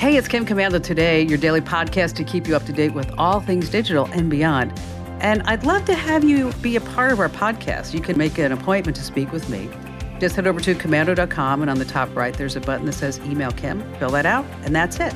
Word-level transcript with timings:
Hey, 0.00 0.16
it's 0.16 0.28
Kim 0.28 0.46
Komando 0.46 0.82
today, 0.82 1.20
your 1.26 1.36
daily 1.36 1.60
podcast 1.60 2.14
to 2.14 2.24
keep 2.24 2.48
you 2.48 2.56
up 2.56 2.64
to 2.64 2.72
date 2.72 2.94
with 2.94 3.12
all 3.18 3.38
things 3.38 3.68
digital 3.68 4.06
and 4.12 4.30
beyond. 4.30 4.72
And 5.20 5.42
I'd 5.42 5.64
love 5.64 5.84
to 5.84 5.94
have 5.94 6.24
you 6.24 6.52
be 6.62 6.76
a 6.76 6.80
part 6.80 7.12
of 7.12 7.20
our 7.20 7.28
podcast. 7.28 7.92
You 7.92 8.00
can 8.00 8.16
make 8.16 8.38
an 8.38 8.50
appointment 8.50 8.96
to 8.96 9.02
speak 9.02 9.30
with 9.30 9.50
me. 9.50 9.68
Just 10.18 10.36
head 10.36 10.46
over 10.46 10.58
to 10.58 10.74
komando.com, 10.74 11.60
and 11.60 11.70
on 11.70 11.78
the 11.78 11.84
top 11.84 12.16
right, 12.16 12.32
there's 12.32 12.56
a 12.56 12.62
button 12.62 12.86
that 12.86 12.94
says 12.94 13.20
Email 13.26 13.52
Kim. 13.52 13.82
Fill 13.96 14.08
that 14.12 14.24
out, 14.24 14.46
and 14.62 14.74
that's 14.74 14.98
it. 15.00 15.12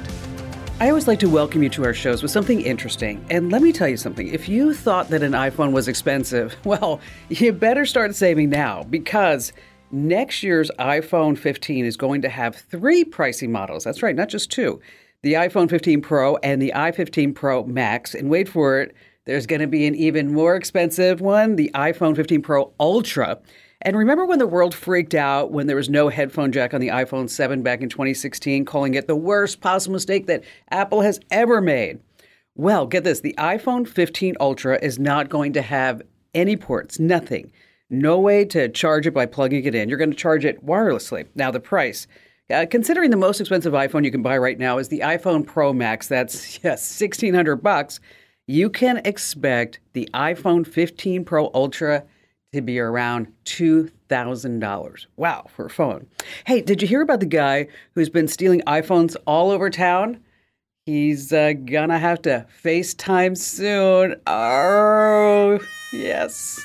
I 0.80 0.90
always 0.90 1.08
like 1.08 1.20
to 1.20 1.30
welcome 1.30 1.62
you 1.62 1.70
to 1.70 1.84
our 1.84 1.94
shows 1.94 2.20
with 2.20 2.30
something 2.30 2.60
interesting. 2.60 3.24
And 3.30 3.50
let 3.50 3.62
me 3.62 3.72
tell 3.72 3.88
you 3.88 3.96
something 3.96 4.28
if 4.28 4.50
you 4.50 4.74
thought 4.74 5.08
that 5.08 5.22
an 5.22 5.32
iPhone 5.32 5.72
was 5.72 5.88
expensive, 5.88 6.56
well, 6.66 7.00
you 7.30 7.54
better 7.54 7.86
start 7.86 8.14
saving 8.14 8.50
now 8.50 8.82
because 8.82 9.54
next 9.94 10.42
year's 10.42 10.70
iPhone 10.78 11.38
15 11.38 11.84
is 11.84 11.96
going 11.96 12.22
to 12.22 12.28
have 12.28 12.56
three 12.56 13.04
pricing 13.04 13.52
models. 13.52 13.84
That's 13.84 14.02
right, 14.02 14.16
not 14.16 14.28
just 14.28 14.50
two 14.50 14.80
the 15.24 15.32
iPhone 15.32 15.70
15 15.70 16.02
Pro 16.02 16.36
and 16.36 16.60
the 16.60 16.70
i15 16.76 17.34
Pro 17.34 17.64
Max. 17.64 18.14
And 18.14 18.28
wait 18.28 18.46
for 18.46 18.82
it, 18.82 18.94
there's 19.24 19.46
going 19.46 19.62
to 19.62 19.66
be 19.66 19.86
an 19.86 19.94
even 19.94 20.34
more 20.34 20.54
expensive 20.54 21.22
one, 21.22 21.56
the 21.56 21.70
iPhone 21.74 22.14
15 22.14 22.42
Pro 22.42 22.74
Ultra. 22.78 23.38
And 23.80 23.96
remember 23.96 24.26
when 24.26 24.38
the 24.38 24.46
world 24.46 24.74
freaked 24.74 25.14
out 25.14 25.50
when 25.50 25.66
there 25.66 25.76
was 25.76 25.88
no 25.88 26.10
headphone 26.10 26.52
jack 26.52 26.74
on 26.74 26.80
the 26.82 26.88
iPhone 26.88 27.30
7 27.30 27.62
back 27.62 27.80
in 27.80 27.88
2016, 27.88 28.66
calling 28.66 28.94
it 28.94 29.06
the 29.06 29.16
worst 29.16 29.62
possible 29.62 29.94
mistake 29.94 30.26
that 30.26 30.44
Apple 30.70 31.00
has 31.00 31.18
ever 31.30 31.62
made? 31.62 32.00
Well, 32.54 32.86
get 32.86 33.04
this 33.04 33.20
the 33.20 33.34
iPhone 33.38 33.88
15 33.88 34.36
Ultra 34.40 34.78
is 34.82 34.98
not 34.98 35.30
going 35.30 35.54
to 35.54 35.62
have 35.62 36.02
any 36.34 36.56
ports, 36.56 37.00
nothing. 37.00 37.50
No 37.90 38.18
way 38.18 38.44
to 38.46 38.68
charge 38.68 39.06
it 39.06 39.14
by 39.14 39.26
plugging 39.26 39.64
it 39.64 39.74
in. 39.74 39.88
You're 39.88 39.98
going 39.98 40.10
to 40.10 40.16
charge 40.16 40.44
it 40.44 40.64
wirelessly. 40.64 41.26
Now, 41.34 41.50
the 41.50 41.60
price. 41.60 42.06
Uh, 42.50 42.66
considering 42.70 43.10
the 43.10 43.16
most 43.16 43.40
expensive 43.40 43.72
iPhone 43.72 44.04
you 44.04 44.10
can 44.10 44.22
buy 44.22 44.36
right 44.36 44.58
now 44.58 44.78
is 44.78 44.88
the 44.88 45.00
iPhone 45.00 45.46
Pro 45.46 45.72
Max, 45.72 46.08
that's 46.08 46.58
yes, 46.64 47.00
1600 47.00 47.56
bucks. 47.56 48.00
You 48.46 48.68
can 48.68 48.98
expect 49.04 49.80
the 49.94 50.08
iPhone 50.12 50.66
15 50.66 51.24
Pro 51.24 51.50
Ultra 51.54 52.04
to 52.52 52.60
be 52.60 52.78
around 52.78 53.32
$2,000. 53.46 55.06
Wow, 55.16 55.46
for 55.48 55.66
a 55.66 55.70
phone. 55.70 56.06
Hey, 56.46 56.60
did 56.60 56.82
you 56.82 56.88
hear 56.88 57.00
about 57.00 57.20
the 57.20 57.26
guy 57.26 57.68
who's 57.94 58.10
been 58.10 58.28
stealing 58.28 58.60
iPhones 58.66 59.16
all 59.26 59.50
over 59.50 59.70
town? 59.70 60.20
He's 60.86 61.32
uh, 61.32 61.54
gonna 61.54 61.98
have 61.98 62.20
to 62.22 62.46
FaceTime 62.62 63.38
soon. 63.38 64.16
Oh, 64.26 65.58
yes. 65.94 66.60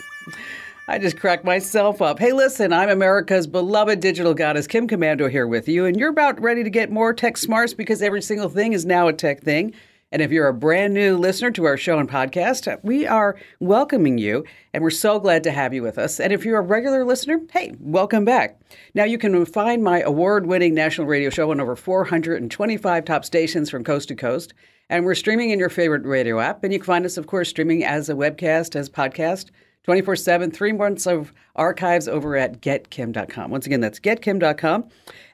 I 0.89 0.97
just 0.97 1.19
cracked 1.19 1.45
myself 1.45 2.01
up. 2.01 2.17
Hey, 2.17 2.31
listen, 2.31 2.73
I'm 2.73 2.89
America's 2.89 3.45
beloved 3.45 3.99
digital 3.99 4.33
goddess, 4.33 4.65
Kim 4.65 4.87
Komando, 4.87 5.29
here 5.29 5.45
with 5.45 5.67
you, 5.67 5.85
and 5.85 5.95
you're 5.95 6.09
about 6.09 6.41
ready 6.41 6.63
to 6.63 6.69
get 6.71 6.89
more 6.89 7.13
tech 7.13 7.37
smarts 7.37 7.75
because 7.75 8.01
every 8.01 8.23
single 8.23 8.49
thing 8.49 8.73
is 8.73 8.87
now 8.87 9.07
a 9.07 9.13
tech 9.13 9.43
thing. 9.43 9.75
And 10.11 10.19
if 10.19 10.31
you're 10.31 10.47
a 10.47 10.53
brand 10.53 10.95
new 10.95 11.15
listener 11.15 11.51
to 11.51 11.65
our 11.65 11.77
show 11.77 11.99
and 11.99 12.09
podcast, 12.09 12.79
we 12.81 13.05
are 13.05 13.35
welcoming 13.59 14.17
you, 14.17 14.45
and 14.73 14.81
we're 14.81 14.89
so 14.89 15.19
glad 15.19 15.43
to 15.43 15.51
have 15.51 15.75
you 15.75 15.83
with 15.83 15.99
us. 15.99 16.19
And 16.19 16.33
if 16.33 16.43
you're 16.43 16.57
a 16.57 16.63
regular 16.63 17.05
listener, 17.05 17.39
hey, 17.51 17.75
welcome 17.79 18.25
back. 18.25 18.59
Now, 18.95 19.03
you 19.03 19.19
can 19.19 19.45
find 19.45 19.83
my 19.83 20.01
award 20.01 20.47
winning 20.47 20.73
national 20.73 21.05
radio 21.05 21.29
show 21.29 21.51
on 21.51 21.59
over 21.59 21.75
425 21.75 23.05
top 23.05 23.25
stations 23.25 23.69
from 23.69 23.83
coast 23.83 24.07
to 24.07 24.15
coast. 24.15 24.55
And 24.89 25.05
we're 25.05 25.13
streaming 25.13 25.51
in 25.51 25.59
your 25.59 25.69
favorite 25.69 26.03
radio 26.03 26.39
app. 26.39 26.63
And 26.63 26.73
you 26.73 26.79
can 26.79 26.87
find 26.87 27.05
us, 27.05 27.17
of 27.17 27.27
course, 27.27 27.49
streaming 27.49 27.85
as 27.85 28.09
a 28.09 28.15
webcast, 28.15 28.75
as 28.75 28.89
podcast 28.89 29.51
24 29.89 30.17
7, 30.17 30.51
three 30.51 30.71
months 30.71 31.07
of 31.07 31.33
archives 31.55 32.07
over 32.07 32.37
at 32.37 32.61
getkim.com. 32.61 33.49
Once 33.49 33.65
again, 33.65 33.79
that's 33.79 33.99
getkim.com. 33.99 34.87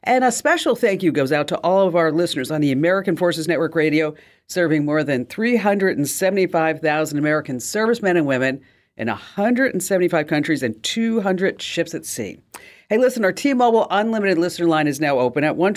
And 0.04 0.24
a 0.24 0.32
special 0.32 0.78
thank 0.78 1.04
you 1.04 1.12
goes 1.12 1.34
out 1.34 1.50
to 1.50 1.58
all 1.58 1.86
of 1.86 1.98
our 1.98 2.10
listeners 2.10 2.52
on 2.52 2.62
the 2.62 2.72
American 2.72 3.18
Forces 3.18 3.50
Network 3.50 3.76
Radio, 3.76 4.16
serving 4.48 4.86
more 4.86 5.04
than 5.04 5.26
375,000 5.26 7.18
American 7.18 7.60
servicemen 7.60 8.16
and 8.16 8.26
women 8.26 8.62
in 8.96 9.10
175 9.10 10.26
countries 10.26 10.64
and 10.64 10.82
200 10.84 11.62
ships 11.62 11.94
at 11.94 12.06
sea. 12.06 12.40
Hey, 12.88 12.98
listen, 12.98 13.26
our 13.26 13.34
T 13.34 13.54
Mobile 13.54 13.88
Unlimited 13.92 14.38
listener 14.38 14.68
line 14.68 14.88
is 14.88 15.02
now 15.02 15.20
open 15.20 15.44
at 15.44 15.58
1 15.58 15.76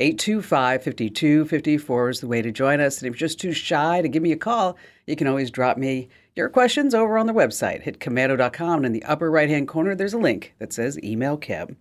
825 0.00 0.84
5254 0.84 2.10
is 2.10 2.20
the 2.20 2.26
way 2.26 2.42
to 2.42 2.52
join 2.52 2.80
us. 2.80 3.00
And 3.00 3.08
if 3.08 3.18
you're 3.18 3.28
just 3.28 3.40
too 3.40 3.52
shy 3.52 4.02
to 4.02 4.08
give 4.08 4.22
me 4.22 4.32
a 4.32 4.36
call, 4.36 4.76
you 5.06 5.16
can 5.16 5.26
always 5.26 5.50
drop 5.50 5.78
me 5.78 6.10
your 6.38 6.48
questions 6.48 6.94
over 6.94 7.18
on 7.18 7.26
the 7.26 7.34
website. 7.34 7.82
Hit 7.82 8.00
komando.com, 8.00 8.76
and 8.76 8.86
in 8.86 8.92
the 8.92 9.04
upper 9.04 9.30
right 9.30 9.50
hand 9.50 9.68
corner, 9.68 9.94
there's 9.94 10.14
a 10.14 10.18
link 10.18 10.54
that 10.58 10.72
says 10.72 10.98
Email 11.04 11.36
Kim. 11.36 11.76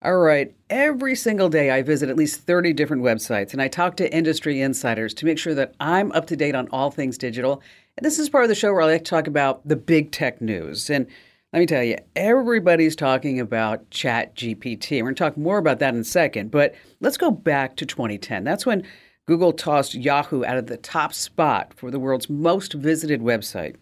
All 0.00 0.18
right, 0.18 0.54
every 0.70 1.16
single 1.16 1.48
day 1.48 1.72
I 1.72 1.82
visit 1.82 2.08
at 2.08 2.16
least 2.16 2.42
30 2.42 2.72
different 2.72 3.02
websites 3.02 3.52
and 3.52 3.60
I 3.60 3.66
talk 3.66 3.96
to 3.96 4.14
industry 4.14 4.60
insiders 4.60 5.12
to 5.14 5.24
make 5.24 5.38
sure 5.38 5.54
that 5.54 5.74
I'm 5.80 6.12
up 6.12 6.26
to 6.26 6.36
date 6.36 6.54
on 6.54 6.68
all 6.68 6.92
things 6.92 7.18
digital. 7.18 7.60
And 7.96 8.06
this 8.06 8.20
is 8.20 8.28
part 8.28 8.44
of 8.44 8.48
the 8.48 8.54
show 8.54 8.72
where 8.72 8.82
I 8.82 8.92
like 8.92 9.02
to 9.02 9.10
talk 9.10 9.26
about 9.26 9.66
the 9.66 9.74
big 9.74 10.12
tech 10.12 10.40
news. 10.40 10.88
And 10.88 11.08
let 11.52 11.58
me 11.58 11.66
tell 11.66 11.82
you, 11.82 11.96
everybody's 12.14 12.94
talking 12.94 13.40
about 13.40 13.90
Chat 13.90 14.36
GPT. 14.36 14.98
We're 14.98 15.06
going 15.06 15.14
to 15.16 15.18
talk 15.18 15.36
more 15.36 15.58
about 15.58 15.80
that 15.80 15.94
in 15.94 16.00
a 16.00 16.04
second, 16.04 16.52
but 16.52 16.76
let's 17.00 17.16
go 17.16 17.32
back 17.32 17.74
to 17.76 17.86
2010. 17.86 18.44
That's 18.44 18.64
when 18.64 18.84
Google 19.28 19.52
tossed 19.52 19.94
Yahoo 19.94 20.42
out 20.42 20.56
of 20.56 20.68
the 20.68 20.78
top 20.78 21.12
spot 21.12 21.74
for 21.76 21.90
the 21.90 21.98
world's 21.98 22.30
most 22.30 22.72
visited 22.72 23.20
website. 23.20 23.76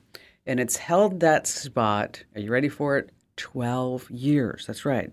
And 0.45 0.59
it's 0.59 0.77
held 0.77 1.21
that 1.21 1.47
spot, 1.47 2.25
are 2.35 2.41
you 2.41 2.51
ready 2.51 2.69
for 2.69 2.99
it? 2.99 3.11
12 3.37 4.11
years. 4.11 4.67
That's 4.67 4.85
right. 4.85 5.13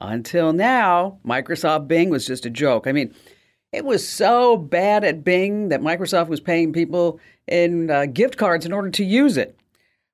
Until 0.00 0.52
now, 0.52 1.18
Microsoft 1.26 1.88
Bing 1.88 2.10
was 2.10 2.28
just 2.28 2.46
a 2.46 2.50
joke. 2.50 2.86
I 2.86 2.92
mean, 2.92 3.12
it 3.72 3.84
was 3.84 4.08
so 4.08 4.56
bad 4.56 5.02
at 5.02 5.24
Bing 5.24 5.70
that 5.70 5.80
Microsoft 5.80 6.28
was 6.28 6.38
paying 6.38 6.72
people 6.72 7.18
in 7.48 7.90
uh, 7.90 8.06
gift 8.06 8.36
cards 8.36 8.64
in 8.64 8.72
order 8.72 8.90
to 8.90 9.04
use 9.04 9.36
it. 9.36 9.58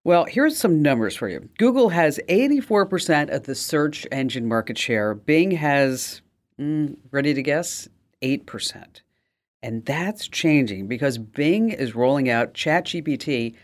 Well, 0.02 0.24
here's 0.24 0.56
some 0.56 0.80
numbers 0.80 1.14
for 1.14 1.28
you. 1.28 1.46
Google 1.58 1.90
has 1.90 2.18
84% 2.30 3.28
of 3.28 3.42
the 3.42 3.54
search 3.54 4.06
engine 4.10 4.48
market 4.48 4.78
share. 4.78 5.12
Bing 5.12 5.50
has, 5.50 6.22
mm, 6.58 6.96
ready 7.10 7.34
to 7.34 7.42
guess, 7.42 7.86
8%. 8.22 9.02
And 9.62 9.84
that's 9.84 10.28
changing 10.28 10.86
because 10.86 11.18
Bing 11.18 11.70
is 11.70 11.94
rolling 11.94 12.28
out 12.28 12.54
ChatGPT 12.54 13.54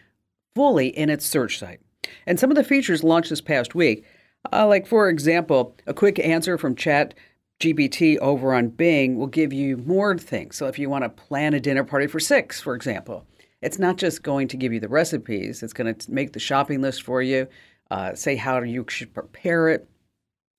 fully 0.55 0.88
in 0.88 1.10
its 1.10 1.27
search 1.27 1.59
site. 1.59 1.81
And 2.27 2.38
some 2.38 2.50
of 2.50 2.56
the 2.56 2.65
features 2.65 3.05
launched 3.05 3.31
this 3.31 3.41
past 3.41 3.75
week, 3.75 4.05
uh, 4.53 4.66
like 4.66 4.87
for 4.87 5.09
example, 5.09 5.77
a 5.87 5.94
quick 5.94 6.19
answer 6.19 6.59
from 6.59 6.75
ChatGPT 6.75 8.19
over 8.19 8.55
on 8.55 8.69
Bing 8.69 9.16
will 9.16 9.27
give 9.27 9.53
you 9.53 9.77
more 9.77 10.16
things. 10.19 10.56
So 10.56 10.66
if 10.66 10.78
you 10.78 10.91
want 10.91 11.05
to 11.05 11.09
plan 11.09 11.55
a 11.55 11.60
dinner 11.60 11.84
party 11.84 12.06
for 12.06 12.21
six, 12.21 12.61
for 12.61 12.75
example, 12.75 13.26
it's 13.62 13.78
not 13.78 13.97
just 13.97 14.22
going 14.22 14.49
to 14.49 14.56
give 14.56 14.72
you 14.72 14.81
the 14.81 14.88
recipes, 14.88 15.62
it's 15.62 15.72
going 15.72 15.94
to 15.94 16.11
make 16.11 16.32
the 16.32 16.41
shopping 16.41 16.82
list 16.82 17.03
for 17.03 17.22
you, 17.22 17.47
uh, 17.91 18.15
say 18.15 18.37
how 18.37 18.61
you 18.61 18.84
should 18.88 19.15
prepare 19.15 19.69
it, 19.69 19.88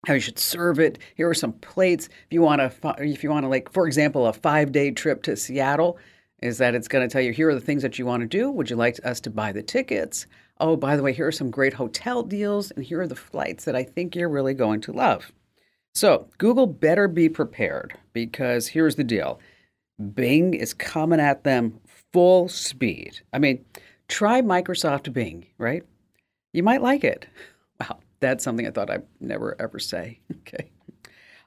how 0.06 0.14
you 0.14 0.20
should 0.20 0.40
serve 0.40 0.80
it. 0.80 1.00
Here 1.16 1.30
are 1.30 1.34
some 1.34 1.54
plates. 1.54 2.08
If 2.08 2.32
you 2.34 2.42
want 2.42 2.62
to, 2.62 2.96
if 3.00 3.24
you 3.24 3.30
want 3.30 3.44
to, 3.44 3.50
like 3.50 3.72
for 3.72 3.88
example, 3.88 4.28
a 4.28 4.34
five-day 4.34 4.92
trip 4.92 5.24
to 5.24 5.36
Seattle, 5.36 5.98
is 6.42 6.58
that 6.60 6.76
it's 6.76 6.88
going 6.88 7.08
to 7.08 7.12
tell 7.12 7.22
you 7.22 7.32
here 7.32 7.50
are 7.50 7.56
the 7.56 7.62
things 7.62 7.82
that 7.82 7.98
you 7.98 8.06
want 8.06 8.22
to 8.22 8.28
do. 8.28 8.50
Would 8.52 8.70
you 8.70 8.76
like 8.76 9.00
us 9.04 9.20
to 9.22 9.30
buy 9.30 9.52
the 9.52 9.64
tickets? 9.64 10.28
Oh, 10.60 10.76
by 10.76 10.96
the 10.96 11.04
way, 11.04 11.12
here 11.12 11.28
are 11.28 11.32
some 11.32 11.52
great 11.52 11.74
hotel 11.74 12.24
deals, 12.24 12.72
and 12.72 12.86
here 12.86 13.02
are 13.02 13.08
the 13.08 13.16
flights 13.16 13.66
that 13.66 13.76
I 13.76 13.84
think 13.84 14.16
you're 14.16 14.30
really 14.30 14.54
going 14.54 14.82
to 14.82 14.94
love. 14.94 15.32
So 15.94 16.28
Google 16.38 16.68
better 16.68 17.08
be 17.08 17.30
prepared 17.30 17.98
because 18.14 18.68
here's 18.68 18.96
the 18.96 19.04
deal: 19.04 19.40
Bing 20.14 20.54
is 20.54 20.74
coming 20.74 21.20
at 21.20 21.44
them 21.44 21.80
full 22.14 22.48
speed. 22.48 23.22
I 23.34 23.40
mean, 23.40 23.66
try 24.08 24.42
Microsoft 24.42 25.12
Bing, 25.14 25.48
right? 25.58 25.84
You 26.54 26.64
might 26.64 26.82
like 26.82 27.04
it. 27.04 27.28
That's 28.26 28.44
something 28.44 28.66
I 28.66 28.72
thought 28.72 28.90
I'd 28.90 29.04
never 29.20 29.56
ever 29.60 29.80
say. 29.80 30.20
Okay. 30.48 30.70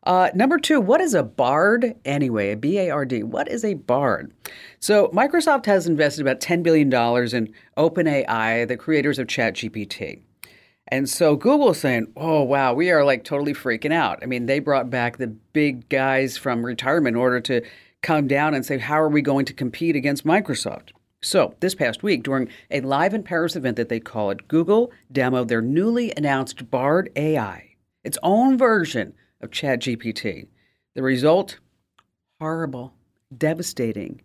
Uh, 0.05 0.31
number 0.35 0.59
two, 0.59 0.81
what 0.81 1.01
is 1.01 1.13
a 1.13 1.23
BARD 1.23 1.95
anyway? 2.05 2.53
A 2.53 2.57
B 2.57 2.79
A 2.79 2.91
R 2.91 3.05
D. 3.05 3.23
What 3.23 3.49
is 3.49 3.65
a 3.65 3.75
BARD? 3.75 4.33
So, 4.81 5.09
Microsoft 5.09 5.67
has 5.67 5.87
invested 5.87 6.23
about 6.23 6.41
$10 6.41 6.63
billion 6.63 6.89
in 6.89 7.53
OpenAI, 7.77 8.67
the 8.67 8.77
creators 8.77 9.19
of 9.19 9.27
ChatGPT. 9.27 10.23
And 10.89 11.09
so 11.09 11.37
Google 11.37 11.71
is 11.71 11.81
saying, 11.81 12.13
oh, 12.17 12.43
wow, 12.43 12.73
we 12.73 12.91
are 12.91 13.05
like 13.05 13.23
totally 13.25 13.53
freaking 13.53 13.93
out. 13.93 14.21
I 14.23 14.27
mean, 14.27 14.47
they 14.47 14.59
brought 14.59 14.89
back 14.89 15.19
the 15.19 15.27
big 15.27 15.89
guys 15.89 16.39
from 16.39 16.65
retirement 16.65 17.15
in 17.15 17.21
order 17.21 17.41
to 17.41 17.63
come 18.01 18.27
down 18.27 18.55
and 18.55 18.65
say, 18.65 18.79
how 18.79 19.01
are 19.01 19.09
we 19.09 19.21
going 19.21 19.45
to 19.47 19.53
compete 19.53 19.97
against 19.97 20.25
Microsoft? 20.25 20.93
So, 21.21 21.55
this 21.59 21.75
past 21.75 22.05
week, 22.05 22.23
during 22.23 22.49
a 22.71 22.81
live 22.81 23.13
in 23.13 23.25
Paris 23.25 23.57
event 23.57 23.77
that 23.77 23.89
they 23.89 23.99
call 23.99 24.31
it, 24.31 24.47
Google 24.47 24.93
demoed 25.13 25.49
their 25.49 25.61
newly 25.61 26.13
announced 26.17 26.71
Bard 26.71 27.11
AI, 27.17 27.75
its 28.05 28.19
own 28.23 28.57
version 28.57 29.15
of 29.41 29.51
ChatGPT. 29.51 30.47
The 30.95 31.03
result? 31.03 31.59
Horrible, 32.41 32.95
devastating. 33.37 34.21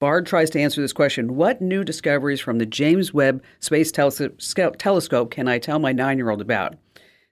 Bard 0.00 0.26
tries 0.26 0.50
to 0.50 0.60
answer 0.60 0.82
this 0.82 0.92
question 0.92 1.34
What 1.34 1.62
new 1.62 1.82
discoveries 1.82 2.40
from 2.40 2.58
the 2.58 2.66
James 2.66 3.14
Webb 3.14 3.42
Space 3.60 3.90
Telescope 3.90 5.30
can 5.30 5.48
I 5.48 5.58
tell 5.58 5.78
my 5.78 5.92
nine 5.92 6.18
year 6.18 6.28
old 6.28 6.42
about? 6.42 6.74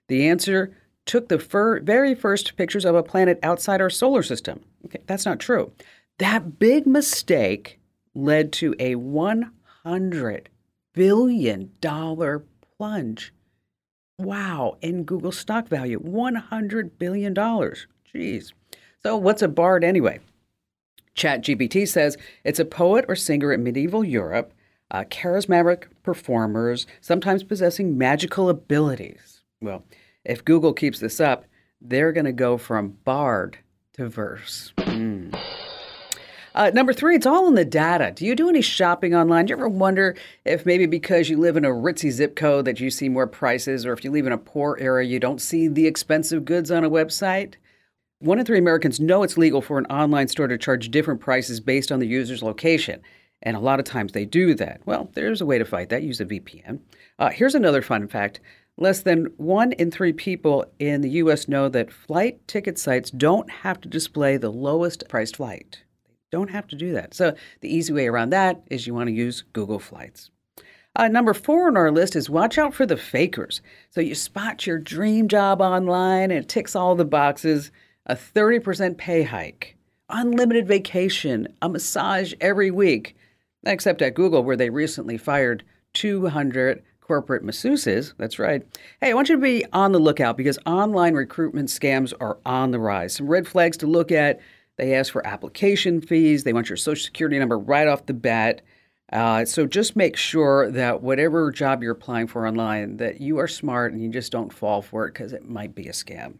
The 0.07 0.27
answer 0.27 0.75
took 1.05 1.29
the 1.29 1.37
fir- 1.37 1.81
very 1.81 2.15
first 2.15 2.55
pictures 2.57 2.85
of 2.85 2.95
a 2.95 3.03
planet 3.03 3.37
outside 3.43 3.79
our 3.79 3.91
solar 3.91 4.23
system. 4.23 4.61
Okay, 4.85 5.01
that's 5.05 5.25
not 5.25 5.39
true. 5.39 5.71
That 6.17 6.57
big 6.57 6.87
mistake 6.87 7.79
led 8.15 8.51
to 8.53 8.75
a 8.79 8.95
$100 8.95 10.45
billion 10.93 11.71
plunge. 12.77 13.33
Wow, 14.19 14.77
in 14.81 15.03
Google 15.03 15.31
stock 15.31 15.67
value, 15.67 15.99
$100 15.99 16.91
billion. 16.99 17.33
Jeez. 17.33 18.53
So, 19.01 19.17
what's 19.17 19.41
a 19.41 19.47
bard 19.47 19.83
anyway? 19.83 20.19
ChatGPT 21.15 21.87
says 21.87 22.17
it's 22.43 22.59
a 22.59 22.65
poet 22.65 23.05
or 23.07 23.15
singer 23.15 23.51
in 23.53 23.63
medieval 23.63 24.03
Europe, 24.03 24.53
uh, 24.91 25.03
charismatic 25.09 25.85
performers, 26.03 26.87
sometimes 27.01 27.43
possessing 27.43 27.97
magical 27.97 28.49
abilities. 28.49 29.41
Well, 29.61 29.83
if 30.23 30.45
Google 30.45 30.73
keeps 30.73 30.99
this 30.99 31.19
up, 31.19 31.45
they're 31.81 32.11
going 32.11 32.25
to 32.25 32.31
go 32.31 32.57
from 32.57 32.97
bard 33.03 33.57
to 33.93 34.07
verse. 34.07 34.73
Mm. 34.77 35.37
Uh, 36.55 36.69
number 36.73 36.93
three, 36.93 37.15
it's 37.15 37.25
all 37.25 37.47
in 37.47 37.55
the 37.55 37.65
data. 37.65 38.11
Do 38.15 38.25
you 38.25 38.35
do 38.35 38.47
any 38.47 38.61
shopping 38.61 39.15
online? 39.15 39.45
Do 39.45 39.51
you 39.51 39.57
ever 39.57 39.67
wonder 39.67 40.15
if 40.45 40.65
maybe 40.65 40.85
because 40.85 41.29
you 41.29 41.37
live 41.37 41.57
in 41.57 41.65
a 41.65 41.69
ritzy 41.69 42.11
zip 42.11 42.35
code 42.35 42.65
that 42.65 42.79
you 42.79 42.91
see 42.91 43.09
more 43.09 43.25
prices, 43.25 43.85
or 43.85 43.93
if 43.93 44.03
you 44.03 44.11
live 44.11 44.27
in 44.27 44.33
a 44.33 44.37
poor 44.37 44.77
area, 44.79 45.09
you 45.09 45.19
don't 45.19 45.41
see 45.41 45.67
the 45.67 45.87
expensive 45.87 46.45
goods 46.45 46.69
on 46.69 46.83
a 46.83 46.89
website? 46.89 47.55
One 48.19 48.39
in 48.39 48.45
three 48.45 48.59
Americans 48.59 48.99
know 48.99 49.23
it's 49.23 49.37
legal 49.37 49.61
for 49.61 49.77
an 49.77 49.87
online 49.87 50.27
store 50.27 50.47
to 50.47 50.57
charge 50.57 50.91
different 50.91 51.19
prices 51.19 51.59
based 51.59 51.91
on 51.91 51.99
the 51.99 52.07
user's 52.07 52.43
location. 52.43 53.01
And 53.41 53.57
a 53.57 53.59
lot 53.59 53.79
of 53.79 53.85
times 53.85 54.13
they 54.13 54.25
do 54.25 54.53
that. 54.55 54.79
Well, 54.85 55.09
there's 55.13 55.41
a 55.41 55.45
way 55.45 55.57
to 55.57 55.65
fight 55.65 55.89
that. 55.89 56.03
Use 56.03 56.21
a 56.21 56.25
VPN. 56.25 56.79
Uh, 57.19 57.31
here's 57.31 57.55
another 57.55 57.81
fun 57.81 58.07
fact 58.07 58.39
less 58.77 59.01
than 59.01 59.25
one 59.37 59.71
in 59.73 59.91
three 59.91 60.13
people 60.13 60.65
in 60.79 61.01
the 61.01 61.09
U.S. 61.09 61.47
know 61.47 61.69
that 61.69 61.91
flight 61.91 62.47
ticket 62.47 62.79
sites 62.79 63.11
don't 63.11 63.49
have 63.49 63.79
to 63.81 63.89
display 63.89 64.37
the 64.37 64.51
lowest 64.51 65.03
priced 65.07 65.35
flight. 65.35 65.83
Don't 66.33 66.49
have 66.49 66.65
to 66.69 66.75
do 66.75 66.93
that. 66.93 67.13
So 67.13 67.35
the 67.61 67.71
easy 67.71 67.93
way 67.93 68.07
around 68.07 68.31
that 68.31 68.63
is 68.71 68.87
you 68.87 68.95
want 68.95 69.05
to 69.05 69.13
use 69.13 69.43
Google 69.53 69.77
Flights. 69.77 70.31
Uh, 70.95 71.07
number 71.07 71.31
four 71.31 71.67
on 71.67 71.77
our 71.77 71.91
list 71.91 72.15
is 72.15 72.27
watch 72.27 72.57
out 72.57 72.73
for 72.73 72.87
the 72.87 72.97
fakers. 72.97 73.61
So 73.91 74.01
you 74.01 74.15
spot 74.15 74.65
your 74.65 74.79
dream 74.79 75.27
job 75.27 75.61
online 75.61 76.31
and 76.31 76.43
it 76.43 76.49
ticks 76.49 76.75
all 76.75 76.95
the 76.95 77.05
boxes 77.05 77.69
a 78.07 78.15
30% 78.15 78.97
pay 78.97 79.21
hike, 79.21 79.77
unlimited 80.09 80.67
vacation, 80.67 81.49
a 81.61 81.69
massage 81.69 82.33
every 82.41 82.71
week, 82.71 83.15
except 83.63 84.01
at 84.01 84.15
Google, 84.15 84.43
where 84.43 84.57
they 84.57 84.71
recently 84.71 85.19
fired 85.19 85.63
200 85.93 86.81
corporate 86.99 87.45
masseuses. 87.45 88.15
That's 88.17 88.39
right. 88.39 88.65
Hey, 89.01 89.11
I 89.11 89.13
want 89.13 89.29
you 89.29 89.35
to 89.35 89.41
be 89.41 89.65
on 89.71 89.91
the 89.91 89.99
lookout 89.99 90.37
because 90.37 90.57
online 90.65 91.13
recruitment 91.13 91.69
scams 91.69 92.11
are 92.19 92.39
on 92.43 92.71
the 92.71 92.79
rise. 92.79 93.13
Some 93.13 93.27
red 93.27 93.47
flags 93.47 93.77
to 93.77 93.85
look 93.85 94.11
at 94.11 94.39
they 94.77 94.95
ask 94.95 95.11
for 95.11 95.25
application 95.25 96.01
fees. 96.01 96.43
They 96.43 96.53
want 96.53 96.69
your 96.69 96.77
social 96.77 97.05
security 97.05 97.37
number 97.37 97.57
right 97.57 97.87
off 97.87 98.05
the 98.05 98.13
bat. 98.13 98.61
Uh, 99.11 99.45
so 99.45 99.67
just 99.67 99.95
make 99.95 100.15
sure 100.15 100.71
that 100.71 101.03
whatever 101.03 101.51
job 101.51 101.83
you're 101.83 101.91
applying 101.91 102.27
for 102.27 102.47
online, 102.47 102.97
that 102.97 103.21
you 103.21 103.37
are 103.37 103.47
smart 103.47 103.93
and 103.93 104.01
you 104.01 104.09
just 104.09 104.31
don't 104.31 104.51
fall 104.51 104.81
for 104.81 105.05
it 105.05 105.13
because 105.13 105.33
it 105.33 105.47
might 105.47 105.75
be 105.75 105.87
a 105.87 105.91
scam. 105.91 106.35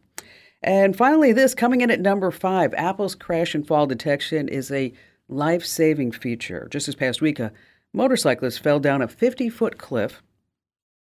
And 0.64 0.96
finally, 0.96 1.34
this 1.34 1.54
coming 1.54 1.82
in 1.82 1.92
at 1.92 2.00
number 2.00 2.32
five, 2.32 2.74
Apple's 2.74 3.16
crash 3.16 3.54
and 3.54 3.68
fall 3.68 3.86
detection 3.86 4.48
is 4.48 4.72
a 4.72 4.94
life-saving 5.28 6.14
feature. 6.14 6.68
Just 6.72 6.86
this 6.86 6.96
past 6.96 7.22
week, 7.22 7.40
a 7.40 7.52
motorcyclist 7.94 8.64
fell 8.64 8.80
down 8.80 9.02
a 9.02 9.08
50-foot 9.08 9.78
cliff. 9.78 10.24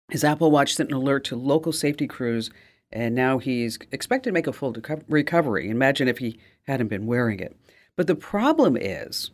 His 0.09 0.23
Apple 0.23 0.51
Watch 0.51 0.75
sent 0.75 0.89
an 0.89 0.95
alert 0.95 1.23
to 1.25 1.35
local 1.35 1.71
safety 1.71 2.07
crews 2.07 2.51
and 2.93 3.15
now 3.15 3.39
he's 3.39 3.77
expected 3.91 4.29
to 4.29 4.33
make 4.33 4.47
a 4.47 4.53
full 4.53 4.75
recovery. 5.09 5.69
Imagine 5.69 6.07
if 6.07 6.19
he 6.19 6.39
hadn't 6.67 6.87
been 6.87 7.05
wearing 7.05 7.39
it. 7.39 7.57
But 7.95 8.07
the 8.07 8.15
problem 8.15 8.77
is, 8.77 9.31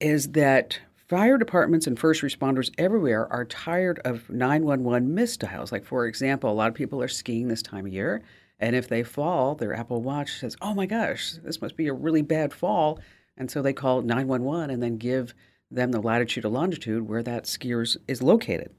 is 0.00 0.32
that 0.32 0.80
fire 1.08 1.38
departments 1.38 1.86
and 1.86 1.98
first 1.98 2.22
responders 2.22 2.72
everywhere 2.76 3.32
are 3.32 3.44
tired 3.44 4.00
of 4.04 4.28
911 4.28 5.08
misdials. 5.14 5.72
Like, 5.72 5.84
for 5.84 6.06
example, 6.06 6.50
a 6.50 6.52
lot 6.52 6.68
of 6.68 6.74
people 6.74 7.00
are 7.00 7.08
skiing 7.08 7.48
this 7.48 7.62
time 7.62 7.86
of 7.86 7.92
year, 7.92 8.22
and 8.58 8.74
if 8.74 8.88
they 8.88 9.02
fall, 9.02 9.54
their 9.54 9.74
Apple 9.74 10.02
Watch 10.02 10.38
says, 10.38 10.56
oh 10.60 10.74
my 10.74 10.86
gosh, 10.86 11.32
this 11.44 11.60
must 11.62 11.76
be 11.76 11.88
a 11.88 11.92
really 11.92 12.22
bad 12.22 12.52
fall. 12.52 13.00
And 13.36 13.50
so 13.50 13.62
they 13.62 13.72
call 13.72 14.02
911 14.02 14.70
and 14.70 14.82
then 14.82 14.96
give 14.96 15.34
them 15.70 15.90
the 15.90 16.00
latitude 16.00 16.44
and 16.44 16.54
longitude 16.54 17.08
where 17.08 17.22
that 17.22 17.44
skier 17.44 17.96
is 18.06 18.22
located. 18.22 18.72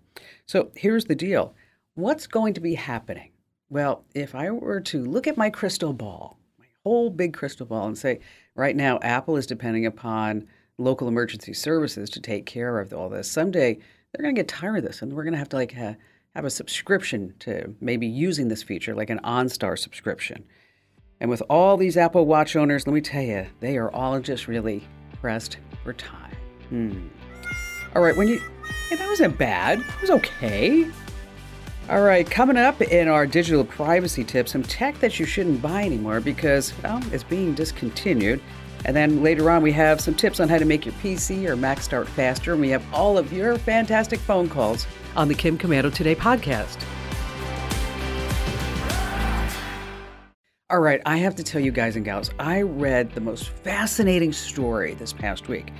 So 0.45 0.71
here's 0.75 1.05
the 1.05 1.15
deal 1.15 1.55
what's 1.95 2.27
going 2.27 2.53
to 2.53 2.61
be 2.61 2.75
happening? 2.75 3.31
Well, 3.75 4.05
if 4.13 4.35
I 4.35 4.51
were 4.51 4.79
to 4.79 5.03
look 5.03 5.27
at 5.27 5.35
my 5.35 5.49
crystal 5.49 5.91
ball, 5.91 6.39
my 6.57 6.67
whole 6.85 7.09
big 7.09 7.33
crystal 7.33 7.65
ball, 7.65 7.87
and 7.87 7.97
say, 7.97 8.21
right 8.55 8.73
now, 8.73 8.99
Apple 9.01 9.35
is 9.35 9.45
depending 9.45 9.85
upon 9.85 10.47
local 10.77 11.09
emergency 11.09 11.51
services 11.51 12.09
to 12.11 12.21
take 12.21 12.45
care 12.45 12.79
of 12.79 12.93
all 12.93 13.09
this. 13.09 13.29
Someday, 13.29 13.73
they're 13.73 14.23
going 14.23 14.33
to 14.33 14.39
get 14.39 14.47
tired 14.47 14.77
of 14.77 14.85
this, 14.85 15.01
and 15.01 15.11
we're 15.11 15.25
going 15.25 15.33
to 15.33 15.39
have 15.39 15.49
to 15.49 15.57
like 15.57 15.73
ha- 15.73 15.97
have 16.35 16.45
a 16.45 16.49
subscription 16.49 17.33
to 17.39 17.75
maybe 17.81 18.07
using 18.07 18.47
this 18.47 18.63
feature, 18.63 18.95
like 18.95 19.09
an 19.09 19.19
OnStar 19.25 19.77
subscription. 19.77 20.45
And 21.19 21.29
with 21.29 21.43
all 21.49 21.75
these 21.75 21.97
Apple 21.97 22.25
Watch 22.25 22.55
owners, 22.55 22.87
let 22.87 22.93
me 22.93 23.01
tell 23.01 23.23
you, 23.23 23.45
they 23.59 23.75
are 23.75 23.91
all 23.91 24.21
just 24.21 24.47
really 24.47 24.87
pressed 25.19 25.57
for 25.83 25.91
time. 25.91 26.37
Hmm. 26.69 27.07
All 27.93 28.01
right, 28.01 28.15
when 28.15 28.29
you, 28.29 28.41
hey, 28.87 28.95
that 28.95 29.09
wasn't 29.09 29.37
bad. 29.37 29.81
It 29.81 30.01
was 30.01 30.11
okay. 30.11 30.89
All 31.87 32.01
right, 32.01 32.27
coming 32.27 32.57
up 32.57 32.81
in 32.81 33.07
our 33.07 33.27
digital 33.27 33.63
privacy 33.63 34.23
tips, 34.23 34.53
some 34.53 34.63
tech 34.63 34.99
that 35.01 35.19
you 35.19 35.25
shouldn't 35.27 35.61
buy 35.61 35.83
anymore 35.83 36.19
because, 36.19 36.73
well, 36.81 36.99
it's 37.11 37.23
being 37.23 37.53
discontinued. 37.53 38.41
And 38.85 38.95
then 38.95 39.21
later 39.21 39.51
on, 39.51 39.61
we 39.61 39.71
have 39.73 40.01
some 40.01 40.15
tips 40.15 40.39
on 40.39 40.49
how 40.49 40.57
to 40.57 40.65
make 40.65 40.83
your 40.83 40.95
PC 40.95 41.47
or 41.47 41.55
Mac 41.55 41.81
start 41.81 42.07
faster. 42.07 42.53
And 42.53 42.61
we 42.61 42.69
have 42.69 42.83
all 42.91 43.19
of 43.19 43.31
your 43.31 43.59
fantastic 43.59 44.19
phone 44.19 44.49
calls 44.49 44.87
on 45.15 45.27
the 45.27 45.35
Kim 45.35 45.59
Komando 45.59 45.93
Today 45.93 46.15
podcast. 46.15 46.83
All 50.71 50.79
right, 50.79 51.03
I 51.05 51.17
have 51.17 51.35
to 51.35 51.43
tell 51.43 51.61
you 51.61 51.71
guys 51.71 51.95
and 51.95 52.03
gals, 52.03 52.31
I 52.39 52.63
read 52.63 53.11
the 53.11 53.21
most 53.21 53.49
fascinating 53.49 54.33
story 54.33 54.95
this 54.95 55.13
past 55.13 55.47
week. 55.47 55.71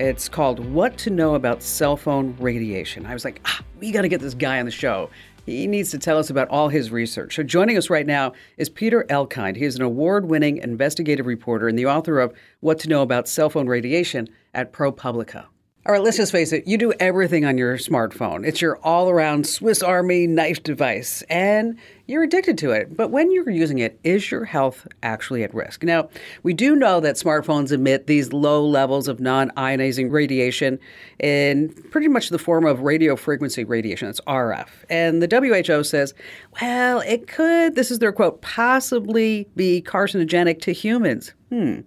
It's 0.00 0.30
called 0.30 0.64
What 0.72 0.96
to 0.98 1.10
Know 1.10 1.34
About 1.34 1.62
Cell 1.62 1.94
Phone 1.94 2.34
Radiation. 2.38 3.04
I 3.04 3.12
was 3.12 3.22
like, 3.22 3.40
ah, 3.44 3.60
we 3.80 3.90
got 3.90 4.02
to 4.02 4.08
get 4.08 4.22
this 4.22 4.32
guy 4.32 4.58
on 4.58 4.64
the 4.64 4.70
show. 4.70 5.10
He 5.46 5.66
needs 5.66 5.90
to 5.90 5.98
tell 5.98 6.18
us 6.18 6.30
about 6.30 6.48
all 6.48 6.68
his 6.68 6.90
research. 6.90 7.36
So, 7.36 7.42
joining 7.42 7.76
us 7.76 7.90
right 7.90 8.06
now 8.06 8.32
is 8.56 8.68
Peter 8.68 9.04
Elkind. 9.08 9.56
He 9.56 9.64
is 9.64 9.76
an 9.76 9.82
award 9.82 10.26
winning 10.26 10.58
investigative 10.58 11.26
reporter 11.26 11.68
and 11.68 11.78
the 11.78 11.86
author 11.86 12.20
of 12.20 12.34
What 12.60 12.78
to 12.80 12.88
Know 12.88 13.02
About 13.02 13.28
Cell 13.28 13.50
Phone 13.50 13.66
Radiation 13.66 14.28
at 14.54 14.72
ProPublica. 14.72 15.46
All 15.86 15.92
right, 15.94 16.02
let's 16.02 16.18
just 16.18 16.30
face 16.30 16.52
it, 16.52 16.66
you 16.66 16.76
do 16.76 16.92
everything 17.00 17.46
on 17.46 17.56
your 17.56 17.78
smartphone. 17.78 18.46
It's 18.46 18.60
your 18.60 18.76
all 18.84 19.08
around 19.08 19.46
Swiss 19.46 19.82
Army 19.82 20.26
knife 20.26 20.62
device, 20.62 21.22
and 21.30 21.78
you're 22.10 22.24
addicted 22.24 22.58
to 22.58 22.72
it. 22.72 22.96
But 22.96 23.10
when 23.10 23.30
you're 23.30 23.48
using 23.48 23.78
it, 23.78 23.98
is 24.02 24.30
your 24.30 24.44
health 24.44 24.86
actually 25.02 25.44
at 25.44 25.54
risk? 25.54 25.84
Now, 25.84 26.08
we 26.42 26.52
do 26.52 26.74
know 26.74 26.98
that 27.00 27.14
smartphones 27.14 27.70
emit 27.70 28.08
these 28.08 28.32
low 28.32 28.66
levels 28.66 29.06
of 29.06 29.20
non 29.20 29.50
ionizing 29.50 30.10
radiation 30.10 30.78
in 31.20 31.68
pretty 31.90 32.08
much 32.08 32.30
the 32.30 32.38
form 32.38 32.66
of 32.66 32.80
radio 32.80 33.14
frequency 33.14 33.62
radiation. 33.62 34.08
It's 34.08 34.20
RF. 34.22 34.68
And 34.88 35.22
the 35.22 35.28
WHO 35.66 35.84
says, 35.84 36.12
well, 36.60 37.00
it 37.00 37.28
could, 37.28 37.76
this 37.76 37.90
is 37.90 38.00
their 38.00 38.12
quote, 38.12 38.42
possibly 38.42 39.48
be 39.54 39.80
carcinogenic 39.80 40.60
to 40.62 40.72
humans. 40.72 41.32
Hmm. 41.50 41.80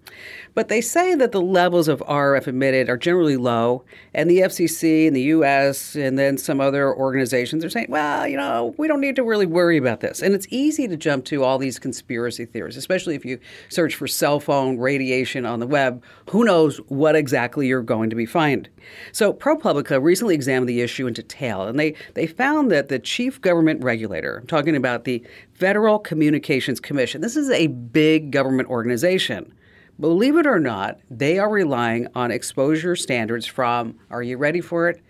But 0.56 0.68
they 0.68 0.82
say 0.82 1.15
that 1.15 1.32
the 1.32 1.42
levels 1.42 1.88
of 1.88 2.01
RF 2.01 2.48
emitted 2.48 2.89
are 2.89 2.98
generally 2.98 3.38
low, 3.38 3.86
and 4.13 4.30
the 4.30 4.39
FCC 4.39 5.06
in 5.08 5.13
the 5.13 5.22
US 5.22 5.96
and 5.96 6.20
then 6.20 6.38
some 6.38 6.60
other 6.60 6.94
organizations 6.94 7.63
are 7.63 7.70
saying, 7.70 7.88
well, 7.88 8.27
you 8.27 8.36
know, 8.36 8.75
we 8.77 8.89
don't 8.89 9.00
need 9.00 9.15
to 9.15 9.24
really 9.24 9.46
worry 9.46 9.77
about 9.77 10.01
this. 10.01 10.12
And 10.22 10.34
it's 10.34 10.48
easy 10.50 10.88
to 10.88 10.98
jump 10.98 11.25
to 11.25 11.43
all 11.43 11.58
these 11.58 11.79
conspiracy 11.79 12.46
theories, 12.46 12.77
especially 12.77 13.15
if 13.15 13.25
you 13.25 13.39
search 13.70 13.96
for 13.96 14.08
cell 14.08 14.39
phone 14.39 14.77
radiation 14.77 15.46
on 15.46 15.60
the 15.60 15.67
web. 15.67 16.03
Who 16.29 16.43
knows 16.43 16.77
what 16.88 17.15
exactly 17.15 17.67
you're 17.67 17.82
going 17.82 18.10
to 18.10 18.15
be 18.15 18.25
finding? 18.25 18.72
So 19.12 19.34
ProPublica 19.34 20.01
recently 20.01 20.36
examined 20.36 20.70
the 20.70 20.82
issue 20.82 21.08
in 21.08 21.13
detail, 21.13 21.63
and 21.63 21.79
they, 21.79 21.96
they 22.13 22.27
found 22.27 22.72
that 22.72 22.89
the 22.89 23.00
chief 23.00 23.41
government 23.41 23.84
regulator, 23.84 24.38
I'm 24.38 24.48
talking 24.48 24.75
about 24.75 25.05
the 25.05 25.24
Federal 25.53 26.00
Communications 26.00 26.79
Commission. 26.79 27.22
This 27.22 27.36
is 27.36 27.50
a 27.50 27.67
big 27.67 28.32
government 28.32 28.70
organization. 28.70 29.53
Believe 30.00 30.38
it 30.38 30.48
or 30.48 30.60
not, 30.60 31.00
they 31.10 31.38
are 31.38 31.50
relying 31.50 32.08
on 32.15 32.32
exposure 32.32 32.96
standards 32.96 33.46
from, 33.46 33.96
are 34.10 34.24
you 34.24 34.38
ready 34.38 34.60
for 34.60 34.89
it? 34.89 35.01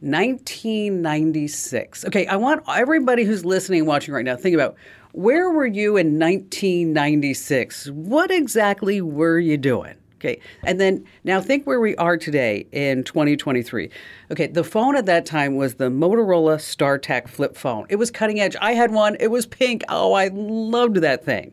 1996. 0.00 2.04
Okay, 2.06 2.26
I 2.26 2.36
want 2.36 2.62
everybody 2.68 3.24
who's 3.24 3.44
listening 3.44 3.80
and 3.80 3.88
watching 3.88 4.14
right 4.14 4.24
now 4.24 4.36
think 4.36 4.54
about 4.54 4.76
where 5.12 5.50
were 5.50 5.66
you 5.66 5.96
in 5.96 6.18
1996? 6.18 7.90
What 7.90 8.30
exactly 8.30 9.00
were 9.00 9.38
you 9.38 9.56
doing? 9.56 9.94
Okay. 10.20 10.38
And 10.64 10.78
then 10.78 11.06
now 11.24 11.40
think 11.40 11.66
where 11.66 11.80
we 11.80 11.96
are 11.96 12.18
today 12.18 12.66
in 12.72 13.04
2023. 13.04 13.88
Okay. 14.30 14.46
The 14.48 14.62
phone 14.62 14.94
at 14.94 15.06
that 15.06 15.24
time 15.24 15.56
was 15.56 15.74
the 15.74 15.88
Motorola 15.88 16.56
StarTAC 16.56 17.26
flip 17.26 17.56
phone. 17.56 17.86
It 17.88 17.96
was 17.96 18.10
cutting 18.10 18.38
edge. 18.38 18.54
I 18.60 18.72
had 18.72 18.90
one. 18.90 19.16
It 19.18 19.28
was 19.28 19.46
pink. 19.46 19.82
Oh, 19.88 20.12
I 20.12 20.28
loved 20.28 20.96
that 20.96 21.24
thing. 21.24 21.52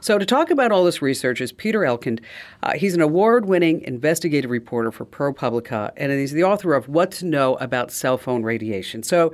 So 0.00 0.18
to 0.18 0.26
talk 0.26 0.50
about 0.50 0.72
all 0.72 0.84
this 0.84 1.00
research 1.00 1.40
is 1.40 1.52
Peter 1.52 1.80
Elkind. 1.80 2.18
Uh, 2.64 2.72
he's 2.72 2.94
an 2.94 3.00
award 3.00 3.46
winning 3.46 3.82
investigative 3.82 4.50
reporter 4.50 4.90
for 4.90 5.06
ProPublica, 5.06 5.92
and 5.96 6.10
he's 6.10 6.32
the 6.32 6.42
author 6.42 6.74
of 6.74 6.88
What 6.88 7.12
to 7.12 7.26
Know 7.26 7.54
About 7.56 7.92
Cell 7.92 8.18
Phone 8.18 8.42
Radiation. 8.42 9.04
So, 9.04 9.32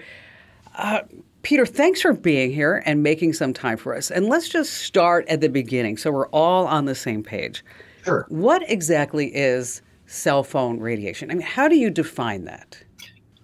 uh, 0.76 1.00
Peter, 1.42 1.64
thanks 1.64 2.02
for 2.02 2.12
being 2.12 2.52
here 2.52 2.82
and 2.84 3.02
making 3.02 3.32
some 3.32 3.54
time 3.54 3.78
for 3.78 3.96
us. 3.96 4.10
And 4.10 4.26
let's 4.26 4.50
just 4.50 4.74
start 4.74 5.26
at 5.28 5.40
the 5.40 5.48
beginning 5.48 5.96
so 5.96 6.10
we're 6.10 6.28
all 6.28 6.66
on 6.66 6.84
the 6.84 6.94
same 6.94 7.22
page. 7.22 7.64
Sure. 8.08 8.26
What 8.28 8.68
exactly 8.70 9.26
is 9.34 9.82
cell 10.06 10.42
phone 10.42 10.80
radiation? 10.80 11.30
I 11.30 11.34
mean, 11.34 11.46
how 11.46 11.68
do 11.68 11.76
you 11.76 11.90
define 11.90 12.44
that? 12.44 12.82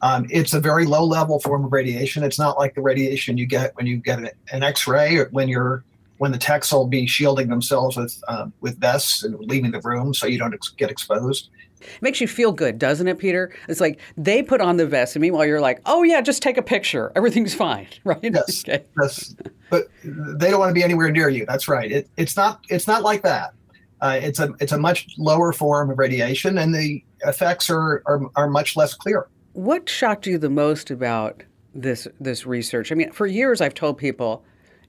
Um, 0.00 0.26
it's 0.30 0.52
a 0.54 0.60
very 0.60 0.86
low 0.86 1.04
level 1.04 1.38
form 1.40 1.64
of 1.64 1.72
radiation. 1.72 2.22
It's 2.22 2.38
not 2.38 2.58
like 2.58 2.74
the 2.74 2.82
radiation 2.82 3.38
you 3.38 3.46
get 3.46 3.74
when 3.76 3.86
you 3.86 3.96
get 3.98 4.18
an 4.52 4.62
X-ray 4.62 5.16
or 5.16 5.28
when 5.30 5.48
you're 5.48 5.84
when 6.18 6.30
the 6.30 6.38
techs 6.38 6.72
will 6.72 6.86
be 6.86 7.06
shielding 7.06 7.48
themselves 7.48 7.96
with 7.96 8.22
um, 8.28 8.52
with 8.60 8.78
vests 8.78 9.22
and 9.24 9.38
leaving 9.40 9.70
the 9.70 9.80
room 9.80 10.14
so 10.14 10.26
you 10.26 10.38
don't 10.38 10.54
ex- 10.54 10.70
get 10.70 10.90
exposed. 10.90 11.50
It 11.80 12.00
makes 12.00 12.20
you 12.20 12.28
feel 12.28 12.52
good, 12.52 12.78
doesn't 12.78 13.08
it, 13.08 13.18
Peter? 13.18 13.54
It's 13.68 13.80
like 13.80 14.00
they 14.16 14.42
put 14.42 14.60
on 14.60 14.76
the 14.78 14.86
vest, 14.86 15.16
and 15.16 15.20
meanwhile 15.20 15.44
you're 15.44 15.60
like, 15.60 15.80
"Oh 15.84 16.02
yeah, 16.02 16.20
just 16.20 16.42
take 16.42 16.56
a 16.56 16.62
picture. 16.62 17.12
Everything's 17.14 17.54
fine." 17.54 17.86
Right? 18.04 18.20
Yes. 18.22 18.64
okay. 18.66 18.84
yes. 19.00 19.34
But 19.70 19.88
they 20.04 20.50
don't 20.50 20.60
want 20.60 20.70
to 20.70 20.74
be 20.74 20.82
anywhere 20.82 21.10
near 21.10 21.28
you. 21.28 21.44
That's 21.46 21.68
right. 21.68 21.90
It, 21.90 22.08
it's 22.16 22.36
not. 22.36 22.60
It's 22.68 22.86
not 22.86 23.02
like 23.02 23.22
that. 23.22 23.54
Uh, 24.00 24.18
it's 24.22 24.38
a 24.38 24.52
it's 24.60 24.72
a 24.72 24.78
much 24.78 25.06
lower 25.18 25.52
form 25.52 25.90
of 25.90 25.98
radiation, 25.98 26.58
and 26.58 26.74
the 26.74 27.02
effects 27.26 27.70
are, 27.70 28.02
are 28.06 28.20
are 28.36 28.48
much 28.48 28.76
less 28.76 28.94
clear. 28.94 29.28
What 29.52 29.88
shocked 29.88 30.26
you 30.26 30.38
the 30.38 30.50
most 30.50 30.90
about 30.90 31.42
this 31.74 32.06
this 32.20 32.46
research? 32.46 32.92
I 32.92 32.94
mean, 32.94 33.12
for 33.12 33.26
years 33.26 33.60
I've 33.60 33.74
told 33.74 33.98
people, 33.98 34.44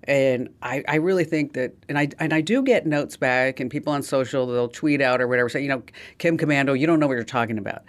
and 0.05 0.49
I, 0.61 0.83
I 0.87 0.95
really 0.95 1.23
think 1.23 1.53
that, 1.53 1.73
and 1.87 1.97
I 1.97 2.09
and 2.19 2.33
I 2.33 2.41
do 2.41 2.61
get 2.63 2.85
notes 2.85 3.15
back, 3.17 3.59
and 3.59 3.69
people 3.69 3.93
on 3.93 4.03
social 4.03 4.47
they'll 4.47 4.67
tweet 4.67 5.01
out 5.01 5.21
or 5.21 5.27
whatever 5.27 5.49
say, 5.49 5.61
you 5.61 5.69
know, 5.69 5.83
Kim 6.17 6.37
Komando, 6.37 6.77
you 6.77 6.87
don't 6.87 6.99
know 6.99 7.07
what 7.07 7.13
you're 7.13 7.23
talking 7.23 7.57
about. 7.57 7.83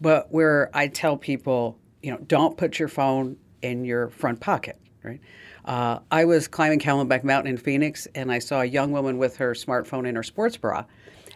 But 0.00 0.30
where 0.32 0.70
I 0.74 0.88
tell 0.88 1.16
people, 1.16 1.78
you 2.02 2.10
know, 2.10 2.18
don't 2.26 2.56
put 2.56 2.78
your 2.78 2.88
phone 2.88 3.36
in 3.62 3.84
your 3.84 4.08
front 4.10 4.40
pocket, 4.40 4.78
right? 5.02 5.20
Uh, 5.66 5.98
I 6.10 6.24
was 6.24 6.46
climbing 6.46 6.78
Camelback 6.78 7.24
Mountain 7.24 7.50
in 7.50 7.58
Phoenix, 7.58 8.06
and 8.14 8.30
I 8.30 8.38
saw 8.38 8.60
a 8.60 8.64
young 8.64 8.92
woman 8.92 9.18
with 9.18 9.36
her 9.36 9.52
smartphone 9.52 10.06
in 10.06 10.14
her 10.14 10.22
sports 10.22 10.56
bra. 10.56 10.84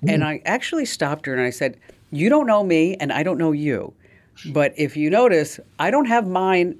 Mm. 0.02 0.14
And 0.14 0.24
I 0.24 0.40
actually 0.44 0.84
stopped 0.84 1.26
her 1.26 1.34
and 1.34 1.42
I 1.42 1.50
said, 1.50 1.78
You 2.10 2.28
don't 2.28 2.46
know 2.46 2.62
me, 2.62 2.96
and 2.96 3.12
I 3.12 3.22
don't 3.22 3.38
know 3.38 3.52
you. 3.52 3.92
But 4.46 4.72
if 4.76 4.96
you 4.96 5.10
notice, 5.10 5.58
I 5.78 5.90
don't 5.90 6.06
have 6.06 6.26
mine 6.26 6.78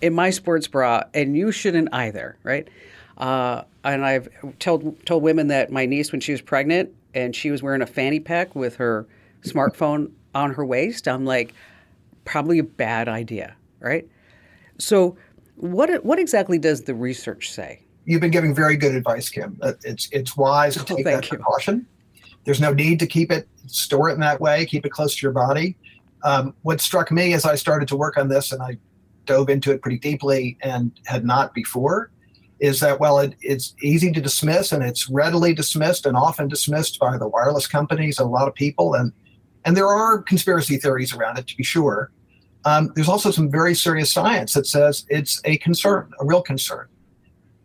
in 0.00 0.14
my 0.14 0.30
sports 0.30 0.68
bra, 0.68 1.02
and 1.14 1.36
you 1.36 1.52
shouldn't 1.52 1.88
either, 1.92 2.36
right? 2.42 2.68
Uh, 3.16 3.62
and 3.84 4.04
I've 4.04 4.28
told 4.58 5.04
told 5.06 5.22
women 5.22 5.48
that 5.48 5.72
my 5.72 5.86
niece, 5.86 6.12
when 6.12 6.20
she 6.20 6.32
was 6.32 6.40
pregnant, 6.40 6.90
and 7.14 7.34
she 7.34 7.50
was 7.50 7.62
wearing 7.62 7.82
a 7.82 7.86
fanny 7.86 8.20
pack 8.20 8.54
with 8.54 8.76
her 8.76 9.06
smartphone 9.42 10.12
on 10.34 10.52
her 10.52 10.64
waist, 10.64 11.08
I'm 11.08 11.24
like, 11.24 11.54
probably 12.24 12.58
a 12.58 12.64
bad 12.64 13.08
idea, 13.08 13.56
right? 13.80 14.06
So 14.78 15.16
what 15.60 16.04
what 16.04 16.18
exactly 16.18 16.58
does 16.58 16.82
the 16.82 16.94
research 16.94 17.50
say? 17.50 17.82
You've 18.04 18.20
been 18.20 18.30
giving 18.30 18.54
very 18.54 18.76
good 18.76 18.94
advice, 18.94 19.28
Kim. 19.28 19.58
It's 19.84 20.08
it's 20.10 20.36
wise 20.36 20.74
to 20.74 20.80
oh, 20.80 20.96
take 20.96 21.04
that 21.04 21.28
precaution. 21.28 21.86
There's 22.44 22.60
no 22.60 22.72
need 22.72 22.98
to 23.00 23.06
keep 23.06 23.30
it 23.30 23.46
store 23.66 24.08
it 24.08 24.14
in 24.14 24.20
that 24.20 24.40
way. 24.40 24.64
Keep 24.66 24.86
it 24.86 24.90
close 24.90 25.14
to 25.16 25.22
your 25.22 25.32
body. 25.32 25.76
Um, 26.22 26.54
what 26.62 26.80
struck 26.80 27.10
me 27.10 27.34
as 27.34 27.44
I 27.44 27.54
started 27.54 27.88
to 27.88 27.96
work 27.96 28.16
on 28.16 28.28
this, 28.28 28.52
and 28.52 28.62
I 28.62 28.78
dove 29.26 29.50
into 29.50 29.70
it 29.70 29.82
pretty 29.82 29.98
deeply 29.98 30.56
and 30.62 30.92
had 31.06 31.24
not 31.24 31.54
before, 31.54 32.10
is 32.58 32.80
that 32.80 32.98
well, 32.98 33.18
it, 33.18 33.34
it's 33.42 33.74
easy 33.82 34.12
to 34.12 34.20
dismiss 34.20 34.72
and 34.72 34.82
it's 34.82 35.08
readily 35.10 35.54
dismissed 35.54 36.06
and 36.06 36.16
often 36.16 36.48
dismissed 36.48 36.98
by 36.98 37.18
the 37.18 37.28
wireless 37.28 37.66
companies, 37.66 38.18
a 38.18 38.24
lot 38.24 38.48
of 38.48 38.54
people, 38.54 38.94
and 38.94 39.12
and 39.66 39.76
there 39.76 39.88
are 39.88 40.22
conspiracy 40.22 40.78
theories 40.78 41.14
around 41.14 41.38
it 41.38 41.46
to 41.48 41.56
be 41.56 41.64
sure. 41.64 42.10
Um, 42.64 42.92
there's 42.94 43.08
also 43.08 43.30
some 43.30 43.50
very 43.50 43.74
serious 43.74 44.12
science 44.12 44.52
that 44.54 44.66
says 44.66 45.06
it's 45.08 45.40
a 45.44 45.56
concern, 45.58 46.10
a 46.20 46.24
real 46.24 46.42
concern. 46.42 46.86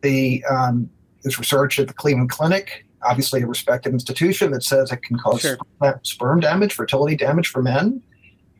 The 0.01 0.43
um, 0.45 0.89
there's 1.23 1.39
research 1.39 1.79
at 1.79 1.87
the 1.87 1.93
Cleveland 1.93 2.29
Clinic, 2.29 2.85
obviously 3.03 3.41
a 3.41 3.47
respected 3.47 3.93
institution, 3.93 4.51
that 4.51 4.63
says 4.63 4.91
it 4.91 5.01
can 5.01 5.17
cause 5.17 5.41
sure. 5.41 5.57
sperm 6.03 6.39
damage, 6.39 6.73
fertility 6.73 7.15
damage 7.15 7.47
for 7.47 7.61
men. 7.61 8.01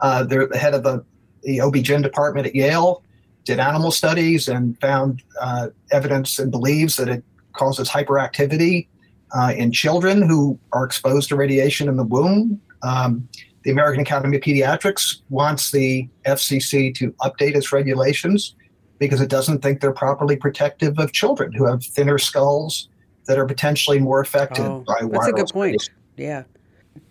Uh, 0.02 0.24
they're 0.24 0.48
the 0.48 0.58
head 0.58 0.74
of 0.74 0.84
the, 0.84 1.06
the 1.44 1.62
OB-GYN 1.62 2.04
department 2.04 2.48
at 2.48 2.56
Yale 2.56 3.04
did 3.46 3.60
animal 3.60 3.92
studies 3.92 4.48
and 4.48 4.80
found 4.82 5.24
uh, 5.40 5.70
evidence 5.92 6.40
and 6.40 6.52
believes 6.52 6.98
that 6.98 7.08
it 7.08 7.24
causes 7.54 7.88
hyperactivity 7.88 8.88
uh, 9.34 9.54
in 9.56 9.72
children 9.72 10.22
who 10.22 10.60
are 10.74 10.84
exposed 10.84 11.30
to 11.30 11.36
radiation 11.36 11.88
in 11.88 11.96
the 11.96 12.04
womb. 12.04 12.60
Um, 12.82 13.28
the 13.66 13.72
American 13.72 14.02
Academy 14.02 14.38
of 14.38 14.44
Pediatrics 14.44 15.22
wants 15.30 15.72
the 15.72 16.08
FCC 16.26 16.94
to 16.96 17.12
update 17.24 17.56
its 17.56 17.74
regulations 17.74 18.56
because 19.00 19.20
it 19.20 19.30
doesn't 19.30 19.64
think 19.64 19.82
they're 19.82 19.92
properly 19.92 20.36
protective 20.36 21.00
of 21.00 21.12
children 21.12 21.52
who 21.52 21.66
have 21.66 21.84
thinner 21.84 22.20
skulls 22.20 22.88
that 23.26 23.40
are 23.40 23.46
potentially 23.46 23.98
more 24.00 24.22
affected 24.22 24.64
oh, 24.64 24.84
by 24.86 25.00
wireless. 25.02 25.12
That's 25.14 25.28
a 25.28 25.32
good 25.32 25.48
point. 25.48 25.72
Radiation. 25.72 25.94
Yeah. 26.16 26.44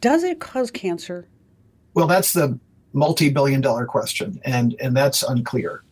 Does 0.00 0.23
it 0.23 0.38
cause 0.38 0.70
cancer? 0.70 1.28
Well, 1.94 2.06
that's 2.06 2.32
the 2.32 2.58
multi-billion 2.92 3.61
dollar 3.61 3.84
question, 3.84 4.40
and 4.44 4.76
and 4.80 4.96
that's 4.96 5.25
unclear. 5.25 5.82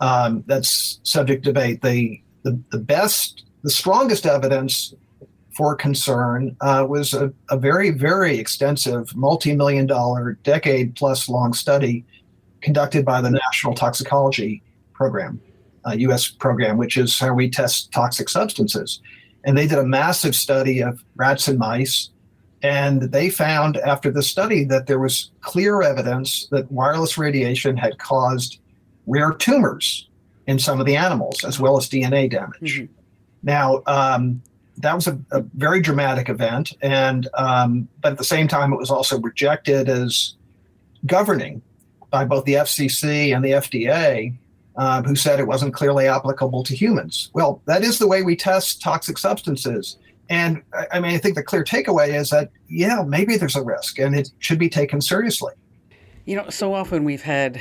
Um, 0.00 0.44
that's 0.46 1.00
subject 1.02 1.44
debate. 1.44 1.82
The, 1.82 2.22
the 2.44 2.58
the 2.70 2.78
best, 2.78 3.44
the 3.62 3.70
strongest 3.70 4.24
evidence 4.24 4.94
for 5.54 5.74
concern 5.74 6.56
uh, 6.60 6.86
was 6.88 7.14
a, 7.14 7.32
a, 7.50 7.58
very, 7.58 7.90
very 7.90 8.38
extensive, 8.38 9.14
multi 9.14 9.54
million 9.54 9.86
dollar, 9.86 10.38
decade 10.42 10.94
plus 10.96 11.28
long 11.28 11.52
study 11.52 12.04
conducted 12.60 13.04
by 13.04 13.20
the 13.20 13.30
National 13.30 13.74
Toxicology 13.74 14.62
Program, 14.92 15.40
uh, 15.86 15.92
US 15.92 16.28
program, 16.28 16.76
which 16.76 16.96
is 16.96 17.18
how 17.18 17.34
we 17.34 17.50
test 17.50 17.92
toxic 17.92 18.28
substances. 18.28 19.00
And 19.44 19.58
they 19.58 19.66
did 19.66 19.78
a 19.78 19.84
massive 19.84 20.34
study 20.34 20.80
of 20.80 21.02
rats 21.16 21.48
and 21.48 21.58
mice. 21.58 22.10
And 22.62 23.02
they 23.02 23.28
found 23.28 23.76
after 23.78 24.10
the 24.10 24.22
study 24.22 24.64
that 24.64 24.86
there 24.86 25.00
was 25.00 25.32
clear 25.40 25.82
evidence 25.82 26.46
that 26.52 26.70
wireless 26.70 27.18
radiation 27.18 27.76
had 27.76 27.98
caused 27.98 28.60
rare 29.06 29.32
tumors 29.32 30.08
in 30.46 30.60
some 30.60 30.78
of 30.78 30.86
the 30.86 30.96
animals, 30.96 31.44
as 31.44 31.58
well 31.58 31.76
as 31.76 31.88
DNA 31.88 32.30
damage. 32.30 32.80
Mm-hmm. 32.80 32.92
Now, 33.42 33.82
um, 33.86 34.40
that 34.82 34.94
was 34.94 35.06
a, 35.06 35.18
a, 35.30 35.40
very 35.54 35.80
dramatic 35.80 36.28
event, 36.28 36.72
and 36.82 37.28
um, 37.34 37.88
but 38.00 38.12
at 38.12 38.18
the 38.18 38.24
same 38.24 38.48
time, 38.48 38.72
it 38.72 38.78
was 38.78 38.90
also 38.90 39.18
rejected 39.20 39.88
as 39.88 40.34
governing 41.06 41.62
by 42.10 42.24
both 42.24 42.44
the 42.44 42.54
FCC 42.54 43.34
and 43.34 43.44
the 43.44 43.52
FDA, 43.52 44.34
uh, 44.76 45.02
who 45.02 45.16
said 45.16 45.40
it 45.40 45.46
wasn't 45.46 45.74
clearly 45.74 46.06
applicable 46.06 46.62
to 46.64 46.74
humans. 46.74 47.30
Well, 47.32 47.62
that 47.66 47.82
is 47.82 47.98
the 47.98 48.06
way 48.06 48.22
we 48.22 48.36
test 48.36 48.82
toxic 48.82 49.18
substances. 49.18 49.96
And 50.28 50.62
I 50.92 51.00
mean, 51.00 51.14
I 51.14 51.18
think 51.18 51.34
the 51.34 51.42
clear 51.42 51.64
takeaway 51.64 52.14
is 52.14 52.30
that, 52.30 52.50
yeah, 52.68 53.02
maybe 53.06 53.36
there's 53.36 53.56
a 53.56 53.62
risk 53.62 53.98
and 53.98 54.14
it 54.14 54.30
should 54.38 54.58
be 54.58 54.68
taken 54.68 55.00
seriously. 55.00 55.52
You 56.24 56.36
know, 56.36 56.48
so 56.50 56.72
often 56.72 57.04
we've 57.04 57.22
had 57.22 57.60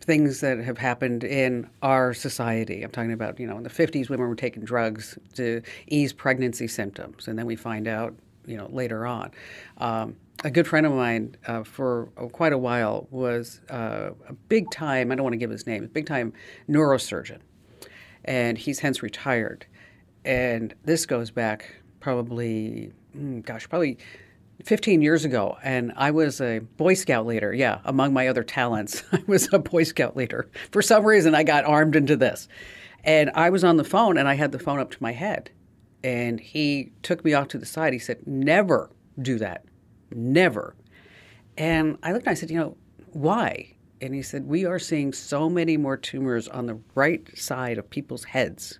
things 0.00 0.40
that 0.40 0.58
have 0.58 0.78
happened 0.78 1.24
in 1.24 1.68
our 1.82 2.12
society. 2.14 2.82
I'm 2.82 2.90
talking 2.90 3.12
about, 3.12 3.38
you 3.40 3.46
know, 3.46 3.56
in 3.56 3.62
the 3.62 3.70
50s, 3.70 4.08
women 4.08 4.28
were 4.28 4.34
taking 4.34 4.64
drugs 4.64 5.18
to 5.34 5.62
ease 5.86 6.12
pregnancy 6.12 6.68
symptoms, 6.68 7.28
and 7.28 7.38
then 7.38 7.46
we 7.46 7.56
find 7.56 7.88
out, 7.88 8.14
you 8.46 8.56
know, 8.56 8.68
later 8.70 9.06
on. 9.06 9.30
Um, 9.78 10.16
a 10.42 10.50
good 10.50 10.66
friend 10.66 10.86
of 10.86 10.92
mine 10.92 11.36
uh, 11.46 11.62
for 11.64 12.06
quite 12.32 12.52
a 12.52 12.58
while 12.58 13.06
was 13.10 13.60
uh, 13.70 14.10
a 14.28 14.32
big 14.48 14.70
time, 14.70 15.12
I 15.12 15.14
don't 15.14 15.24
want 15.24 15.34
to 15.34 15.38
give 15.38 15.50
his 15.50 15.66
name, 15.66 15.86
big 15.92 16.06
time 16.06 16.32
neurosurgeon. 16.68 17.38
And 18.24 18.56
he's 18.56 18.78
hence 18.80 19.02
retired. 19.02 19.66
And 20.24 20.74
this 20.84 21.06
goes 21.06 21.30
back 21.30 21.76
probably, 22.00 22.92
mm, 23.16 23.44
gosh, 23.44 23.68
probably 23.68 23.98
15 24.64 25.02
years 25.02 25.24
ago, 25.24 25.56
and 25.62 25.92
I 25.96 26.10
was 26.10 26.40
a 26.40 26.60
Boy 26.60 26.94
Scout 26.94 27.26
leader. 27.26 27.52
Yeah, 27.52 27.80
among 27.84 28.12
my 28.12 28.28
other 28.28 28.42
talents, 28.42 29.02
I 29.12 29.22
was 29.26 29.48
a 29.52 29.58
Boy 29.58 29.84
Scout 29.84 30.16
leader. 30.16 30.48
For 30.70 30.82
some 30.82 31.04
reason, 31.04 31.34
I 31.34 31.42
got 31.42 31.64
armed 31.64 31.96
into 31.96 32.16
this. 32.16 32.48
And 33.02 33.30
I 33.34 33.50
was 33.50 33.64
on 33.64 33.76
the 33.76 33.84
phone, 33.84 34.18
and 34.18 34.28
I 34.28 34.34
had 34.34 34.52
the 34.52 34.58
phone 34.58 34.78
up 34.78 34.90
to 34.90 35.02
my 35.02 35.12
head. 35.12 35.50
And 36.04 36.40
he 36.40 36.92
took 37.02 37.24
me 37.24 37.34
off 37.34 37.48
to 37.48 37.58
the 37.58 37.66
side. 37.66 37.92
He 37.92 37.98
said, 37.98 38.26
Never 38.26 38.90
do 39.20 39.38
that. 39.38 39.64
Never. 40.10 40.74
And 41.56 41.98
I 42.02 42.12
looked 42.12 42.26
and 42.26 42.32
I 42.32 42.34
said, 42.34 42.50
You 42.50 42.58
know, 42.58 42.76
why? 43.12 43.74
And 44.00 44.14
he 44.14 44.22
said, 44.22 44.46
We 44.46 44.64
are 44.64 44.78
seeing 44.78 45.12
so 45.12 45.48
many 45.48 45.76
more 45.76 45.96
tumors 45.96 46.48
on 46.48 46.66
the 46.66 46.80
right 46.94 47.26
side 47.38 47.78
of 47.78 47.90
people's 47.90 48.24
heads 48.24 48.78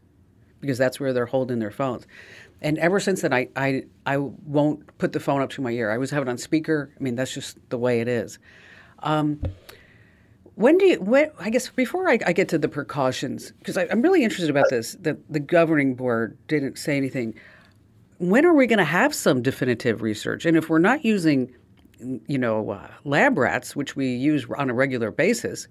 because 0.61 0.79
that's 0.79 1.01
where 1.01 1.13
they're 1.13 1.27
holding 1.27 1.59
their 1.59 1.71
phones. 1.71 2.07
And 2.63 2.79
ever 2.79 3.01
since 3.01 3.23
then, 3.23 3.33
I, 3.33 3.49
I, 3.57 3.85
I 4.05 4.19
won't 4.19 4.99
put 4.99 5.13
the 5.13 5.21
phone 5.21 5.41
up 5.41 5.51
to 5.51 5.63
my 5.63 5.71
ear. 5.71 5.91
I 5.91 5.95
always 5.95 6.11
have 6.11 6.23
it 6.23 6.29
on 6.29 6.37
speaker. 6.39 6.93
I 6.99 7.03
mean, 7.03 7.15
that's 7.15 7.33
just 7.33 7.57
the 7.71 7.79
way 7.79 8.01
it 8.01 8.09
is. 8.09 8.39
Um, 8.99 9.41
when 10.57 10.77
do 10.77 10.85
you, 10.85 11.01
when, 11.01 11.31
I 11.39 11.49
guess 11.49 11.71
before 11.71 12.09
I, 12.09 12.19
I 12.27 12.33
get 12.35 12.49
to 12.51 12.59
the 12.59 12.69
precautions, 12.69 13.53
because 13.53 13.79
I'm 13.79 14.03
really 14.03 14.23
interested 14.23 14.51
about 14.51 14.69
this, 14.69 14.95
that 15.01 15.17
the 15.33 15.41
governing 15.41 15.95
board 15.95 16.37
didn't 16.49 16.77
say 16.77 16.99
anything. 16.99 17.35
When 18.19 18.45
are 18.45 18.53
we 18.53 18.67
going 18.67 18.79
to 18.79 18.85
have 18.85 19.15
some 19.15 19.41
definitive 19.41 20.03
research? 20.03 20.45
And 20.45 20.59
if 20.59 20.69
we're 20.69 20.79
not 20.79 21.03
using, 21.03 21.55
you 22.27 22.37
know, 22.37 22.71
uh, 22.71 22.89
lab 23.05 23.39
rats, 23.39 23.75
which 23.75 23.97
we 23.97 24.09
use 24.09 24.45
on 24.59 24.69
a 24.69 24.75
regular 24.75 25.11
basis, 25.11 25.67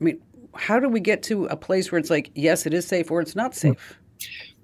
I 0.00 0.04
mean, 0.04 0.20
how 0.54 0.78
do 0.78 0.88
we 0.88 1.00
get 1.00 1.24
to 1.24 1.46
a 1.46 1.56
place 1.56 1.90
where 1.90 1.98
it's 1.98 2.10
like, 2.10 2.30
yes, 2.36 2.66
it 2.66 2.74
is 2.74 2.86
safe 2.86 3.10
or 3.10 3.20
it's 3.20 3.34
not 3.34 3.56
safe? 3.56 3.98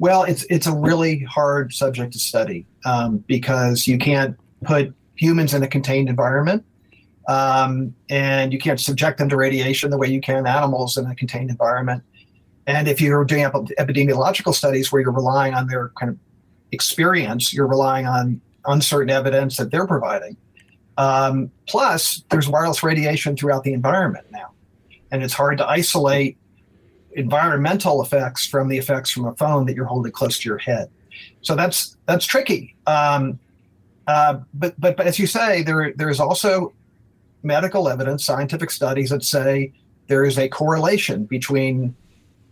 Well, 0.01 0.23
it's 0.23 0.45
it's 0.49 0.67
a 0.67 0.75
really 0.75 1.21
hard 1.25 1.75
subject 1.75 2.15
to 2.15 2.19
study 2.19 2.67
um, 2.87 3.19
because 3.29 3.87
you 3.87 3.99
can't 3.99 4.35
put 4.65 4.95
humans 5.15 5.53
in 5.53 5.63
a 5.63 5.69
contained 5.69 6.09
environment, 6.09 6.65
um, 7.29 7.95
and 8.09 8.51
you 8.51 8.59
can't 8.59 8.81
subject 8.81 9.19
them 9.19 9.29
to 9.29 9.37
radiation 9.37 9.91
the 9.91 9.99
way 9.99 10.09
you 10.09 10.23
can 10.23 10.47
animals 10.47 10.97
in 10.97 11.05
a 11.05 11.15
contained 11.15 11.51
environment. 11.51 12.03
And 12.67 12.89
if 12.89 12.99
you're 12.99 13.27
doing 13.27 13.45
epidemiological 13.45 14.55
studies 14.55 14.91
where 14.91 15.03
you're 15.03 15.13
relying 15.13 15.53
on 15.53 15.67
their 15.67 15.91
kind 16.01 16.13
of 16.13 16.19
experience, 16.73 17.53
you're 17.53 17.69
relying 17.69 18.07
on 18.07 18.41
uncertain 18.65 19.11
evidence 19.11 19.59
that 19.59 19.71
they're 19.71 19.87
providing. 19.87 20.35
Um, 20.97 21.51
plus, 21.69 22.25
there's 22.31 22.49
wireless 22.49 22.83
radiation 22.83 23.37
throughout 23.37 23.65
the 23.65 23.75
environment 23.75 24.29
now, 24.31 24.53
and 25.11 25.23
it's 25.23 25.35
hard 25.35 25.59
to 25.59 25.69
isolate 25.69 26.39
environmental 27.13 28.03
effects 28.03 28.47
from 28.47 28.69
the 28.69 28.79
effects 28.79 29.11
from 29.11 29.27
a 29.27 29.35
phone 29.35 29.67
that 29.67 29.75
you're 29.75 29.85
holding 29.85 30.13
close 30.13 30.39
to 30.39 30.49
your 30.49 30.59
head. 30.59 30.91
So 31.43 31.55
that's 31.55 31.97
that's 32.07 32.25
tricky. 32.25 32.77
Um, 32.87 33.39
uh, 34.07 34.41
but, 34.55 34.79
but 34.81 34.97
but 34.97 35.07
as 35.07 35.19
you 35.19 35.27
say, 35.27 35.63
there 35.63 35.93
there 35.97 36.09
is 36.09 36.21
also 36.21 36.73
medical 37.43 37.89
evidence, 37.89 38.25
scientific 38.25 38.71
studies 38.71 39.11
that 39.11 39.25
say 39.25 39.73
there 40.09 40.25
is 40.25 40.39
a 40.39 40.49
correlation 40.49 41.25
between 41.25 41.95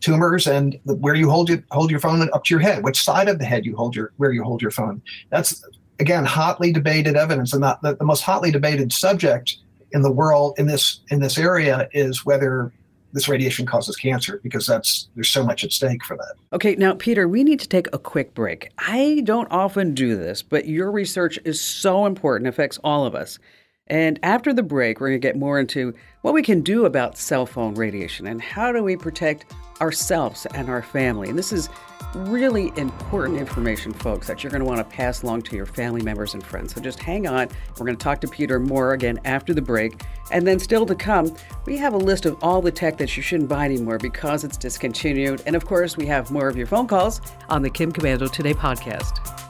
tumors 0.01 0.47
and 0.47 0.79
the, 0.87 0.95
where 0.95 1.15
you 1.15 1.29
hold 1.29 1.49
your 1.49 1.63
hold 1.71 1.91
your 1.91 2.01
phone 2.01 2.29
up 2.33 2.45
to 2.45 2.55
your 2.55 2.61
head, 2.61 2.85
which 2.85 3.03
side 3.03 3.29
of 3.29 3.39
the 3.39 3.45
head 3.45 3.67
you 3.67 3.77
hold 3.77 3.97
your 3.97 4.13
where 4.17 4.33
you 4.33 4.43
hold 4.43 4.63
your 4.63 4.71
phone. 4.71 5.03
That's 5.31 5.65
again 5.99 6.25
hotly 6.25 6.73
debated 6.73 7.17
evidence, 7.17 7.53
and 7.53 7.63
the, 7.63 7.97
the 7.99 8.05
most 8.05 8.23
hotly 8.23 8.51
debated 8.51 8.93
subject 8.93 9.57
in 9.93 10.03
the 10.03 10.13
world 10.13 10.55
in 10.59 10.67
this 10.67 11.01
in 11.09 11.21
this 11.21 11.39
area 11.39 11.89
is 11.93 12.25
whether 12.25 12.73
this 13.13 13.29
radiation 13.29 13.67
causes 13.67 13.97
cancer 13.97 14.41
because 14.43 14.67
that's 14.67 15.09
there's 15.15 15.31
so 15.31 15.45
much 15.45 15.65
at 15.65 15.73
stake 15.73 16.05
for 16.05 16.17
that. 16.17 16.35
Okay, 16.53 16.75
now 16.77 16.95
Peter, 16.95 17.27
we 17.27 17.43
need 17.43 17.61
to 17.61 17.69
take 17.69 17.89
a 17.93 17.99
quick 17.99 18.35
break. 18.35 18.71
I 18.79 19.23
don't 19.25 19.51
often 19.51 19.95
do 19.95 20.17
this, 20.17 20.43
but 20.43 20.67
your 20.67 20.91
research 20.91 21.39
is 21.45 21.61
so 21.61 22.07
important, 22.07 22.49
affects 22.49 22.79
all 22.85 23.07
of 23.07 23.15
us. 23.15 23.39
And 23.87 24.21
after 24.23 24.53
the 24.53 24.63
break, 24.63 25.01
we're 25.01 25.09
going 25.09 25.21
to 25.21 25.27
get 25.27 25.37
more 25.37 25.59
into 25.59 25.95
what 26.23 26.35
we 26.35 26.43
can 26.43 26.61
do 26.61 26.85
about 26.85 27.17
cell 27.17 27.47
phone 27.47 27.75
radiation 27.75 28.27
and 28.27 28.41
how 28.43 28.71
do 28.71 28.83
we 28.83 28.97
protect 28.97 29.47
ourselves 29.81 30.47
and 30.47 30.69
our 30.69 30.83
family. 30.83 31.29
And 31.29 31.39
this 31.39 31.53
is 31.53 31.69
really 32.15 32.73
important 32.77 33.39
information, 33.39 33.93
folks, 33.93 34.27
that 34.27 34.43
you're 34.43 34.51
going 34.51 34.63
to 34.63 34.67
want 34.67 34.79
to 34.79 34.97
pass 34.97 35.23
along 35.23 35.43
to 35.43 35.57
your 35.57 35.67
family 35.67 36.03
members 36.03 36.35
and 36.35 36.43
friends. 36.43 36.75
So 36.75 36.81
just 36.81 36.99
hang 36.99 37.27
on. 37.27 37.49
We're 37.79 37.87
going 37.87 37.97
to 37.97 38.03
talk 38.03 38.21
to 38.23 38.29
Peter 38.29 38.59
more 38.59 38.93
again 38.93 39.21
after 39.25 39.53
the 39.53 39.63
break. 39.63 40.01
And 40.31 40.47
then, 40.47 40.59
still 40.59 40.85
to 40.87 40.95
come, 40.95 41.35
we 41.65 41.77
have 41.79 41.95
a 41.95 41.99
list 41.99 42.27
of 42.27 42.37
all 42.43 42.61
the 42.61 42.73
tech 42.73 42.99
that 42.99 43.17
you 43.17 43.23
shouldn't 43.23 43.49
buy 43.49 43.65
anymore 43.65 43.99
because 43.99 44.45
it's 44.45 44.57
discontinued. 44.57 45.43
And 45.47 45.57
of 45.57 45.65
course, 45.65 45.97
we 45.97 46.07
have 46.07 46.31
more 46.31 46.49
of 46.49 46.57
your 46.57 46.67
phone 46.67 46.87
calls 46.87 47.21
on 47.49 47.63
the 47.63 47.71
Kim 47.71 47.93
Komando 47.93 48.31
Today 48.31 48.55
podcast. 48.55 49.48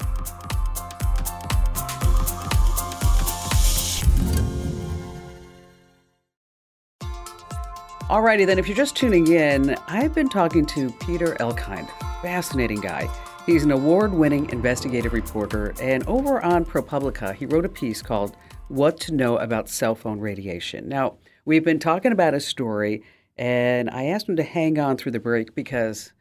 Alrighty 8.09 8.47
then, 8.47 8.59
if 8.59 8.67
you're 8.67 8.75
just 8.75 8.97
tuning 8.97 9.31
in, 9.31 9.77
I've 9.87 10.15
been 10.15 10.31
talking 10.31 10.65
to 10.65 10.91
Peter 10.93 11.35
Elkind, 11.41 11.91
fascinating 12.23 12.81
guy. 12.81 13.07
He's 13.45 13.65
an 13.65 13.71
award 13.71 14.15
winning 14.15 14.49
investigative 14.49 15.13
reporter, 15.13 15.75
and 15.79 16.09
over 16.09 16.43
on 16.43 16.65
ProPublica, 16.65 17.35
he 17.35 17.45
wrote 17.45 17.67
a 17.67 17.69
piece 17.69 18.01
called 18.01 18.35
What 18.69 18.99
to 19.01 19.15
Know 19.15 19.37
About 19.37 19.69
Cell 19.69 19.95
Phone 19.95 20.21
Radiation. 20.21 20.89
Now, 20.89 21.19
we've 21.45 21.63
been 21.63 21.79
talking 21.79 22.13
about 22.13 22.33
a 22.33 22.41
story, 22.41 23.03
and 23.37 23.91
I 23.91 24.05
asked 24.07 24.27
him 24.27 24.37
to 24.37 24.43
hang 24.43 24.79
on 24.79 24.97
through 24.97 25.13
the 25.13 25.21
break 25.21 25.55
because, 25.55 26.15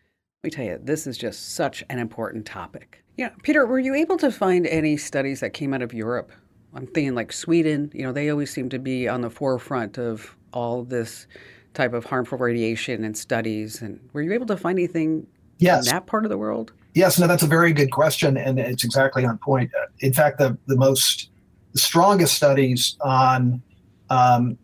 let 0.43 0.51
me 0.51 0.55
tell 0.57 0.65
you, 0.65 0.79
this 0.83 1.07
is 1.07 1.17
just 1.17 1.55
such 1.55 1.85
an 1.89 1.99
important 1.99 2.45
topic. 2.45 3.01
Yeah, 3.15 3.29
Peter, 3.43 3.65
were 3.65 3.79
you 3.79 3.95
able 3.95 4.17
to 4.17 4.29
find 4.29 4.67
any 4.67 4.97
studies 4.97 5.39
that 5.39 5.53
came 5.53 5.73
out 5.73 5.81
of 5.81 5.93
Europe? 5.93 6.33
I'm 6.73 6.85
thinking 6.85 7.15
like 7.15 7.31
Sweden, 7.31 7.91
you 7.93 8.03
know, 8.03 8.11
they 8.11 8.29
always 8.29 8.51
seem 8.51 8.67
to 8.71 8.77
be 8.77 9.07
on 9.07 9.21
the 9.21 9.29
forefront 9.29 9.97
of 9.97 10.35
all 10.51 10.83
this 10.83 11.27
type 11.73 11.93
of 11.93 12.05
harmful 12.05 12.37
radiation 12.37 13.03
and 13.03 13.17
studies. 13.17 13.81
And 13.81 13.99
were 14.13 14.21
you 14.21 14.33
able 14.33 14.45
to 14.47 14.57
find 14.57 14.77
anything 14.77 15.27
yes. 15.57 15.87
in 15.87 15.93
that 15.93 16.05
part 16.05 16.25
of 16.25 16.29
the 16.29 16.37
world? 16.37 16.73
Yes, 16.93 17.19
no, 17.19 17.27
that's 17.27 17.43
a 17.43 17.47
very 17.47 17.73
good 17.73 17.91
question, 17.91 18.37
and 18.37 18.59
it's 18.59 18.83
exactly 18.83 19.23
on 19.23 19.37
point. 19.37 19.71
In 19.99 20.13
fact, 20.13 20.39
the, 20.39 20.57
the 20.65 20.75
most 20.75 21.29
the 21.73 21.79
strongest 21.79 22.33
studies 22.33 22.97
on 23.01 23.61
um, 24.09 24.57